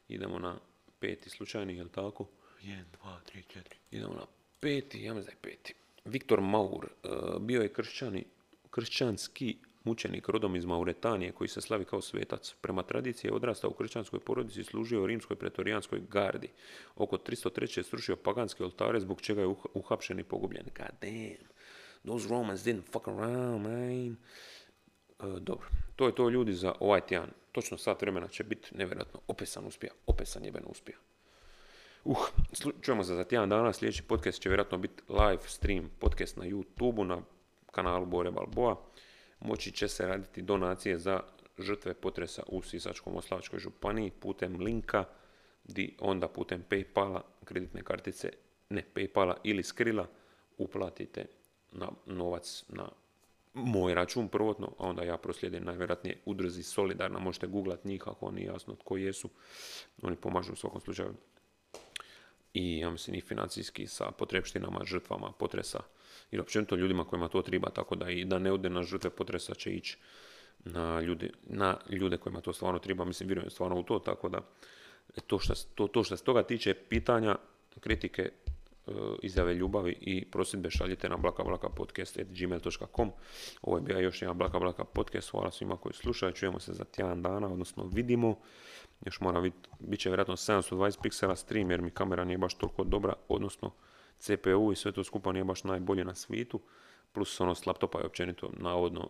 [0.07, 0.59] Idemo na
[0.99, 2.27] peti slučajni, jel tako?
[2.63, 3.61] 1, 2, 3, 4.
[3.91, 4.25] Idemo na
[4.59, 5.73] Peti, ja mislim da je peti.
[6.05, 8.25] Viktor Maur, e, bio je kršćani,
[8.69, 12.55] kršćanski mučenik rodom iz Mauretanije koji se slavi kao svetac.
[12.61, 16.49] Prema tradiciji je odrastao u kršćanskoj porodici i služio u rimskoj pretorijanskoj gardi.
[16.95, 17.77] Oko 303.
[17.77, 20.65] je srušio paganske oltare zbog čega je uhapšen i pogubljen.
[20.77, 21.47] God damn.
[22.03, 24.17] Those Romans didn't fuck around, man.
[25.19, 27.29] E, dobro, to je to ljudi za ovaj tjedan.
[27.51, 29.91] Točno sat vremena će biti nevjerojatno opesan uspija.
[30.07, 30.97] Opesan jebeno uspija.
[32.05, 32.17] Uh,
[32.81, 37.03] čujemo se za tjedan dana, sljedeći podcast će vjerojatno biti live stream podcast na YouTube,
[37.03, 37.21] na
[37.71, 38.75] kanalu Bore Balboa.
[39.39, 41.19] Moći će se raditi donacije za
[41.57, 45.05] žrtve potresa u Sisačko-Moslavačkoj županiji putem linka,
[45.63, 48.31] di onda putem Paypala, kreditne kartice,
[48.69, 50.07] ne Paypala ili Skrila,
[50.57, 51.25] uplatite
[51.71, 52.89] na novac na
[53.53, 58.45] moj račun prvotno, a onda ja proslijedim najvjerojatnije udruzi Solidarna, možete googlat njih ako nije
[58.45, 59.29] jasno tko jesu,
[60.01, 61.13] oni pomažu u svakom slučaju.
[62.53, 65.79] I ja mislim i financijski sa potrebštinama, žrtvama potresa
[66.31, 69.53] i općenito ljudima kojima to treba, tako da i da ne ode na žrtve potresa
[69.53, 69.97] će ići
[70.59, 74.41] na ljude, na ljude kojima to stvarno treba, mislim vjerujem stvarno u to, tako da
[75.27, 77.35] to što, to, to što se toga tiče pitanja,
[77.79, 78.31] kritike,
[78.87, 83.11] E, izjave ljubavi i prosjedbe šaljite na blakablakapodcast.gmail.com
[83.61, 85.31] Ovo je bio još jedan Blaka Blaka podcast.
[85.31, 86.33] Hvala svima koji slušaju.
[86.33, 88.39] Čujemo se za tjedan dana, odnosno vidimo.
[89.05, 92.83] Još mora biti, bit će vjerojatno 720 piksela stream jer mi kamera nije baš toliko
[92.83, 93.71] dobra, odnosno
[94.19, 96.61] CPU i sve to skupa nije baš najbolje na svitu.
[97.11, 99.09] Plus ono s laptopa je općenito navodno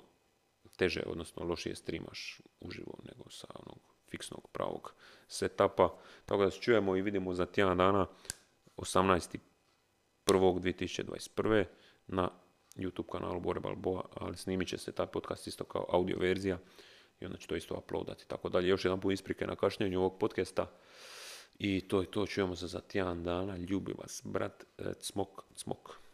[0.78, 3.80] teže, odnosno lošije streamaš uživo nego sa onog
[4.10, 4.94] fiksnog pravog
[5.28, 5.98] setupa.
[6.26, 8.08] Tako da se čujemo i vidimo za tjedan dana
[8.78, 9.38] 18.
[10.28, 11.66] 1.2021.
[12.08, 12.30] na
[12.76, 16.58] YouTube kanalu Bore Balboa, ali snimit će se taj podcast isto kao audio verzija
[17.20, 18.28] i onda ću to isto uploadati.
[18.28, 20.72] Tako dalje, još jedan put isprike na kašnjenju ovog podcasta
[21.60, 23.58] i to je to, čujemo se za tjedan dana.
[23.58, 24.64] Ljubi vas, brat,
[25.00, 26.07] cmok, cmok.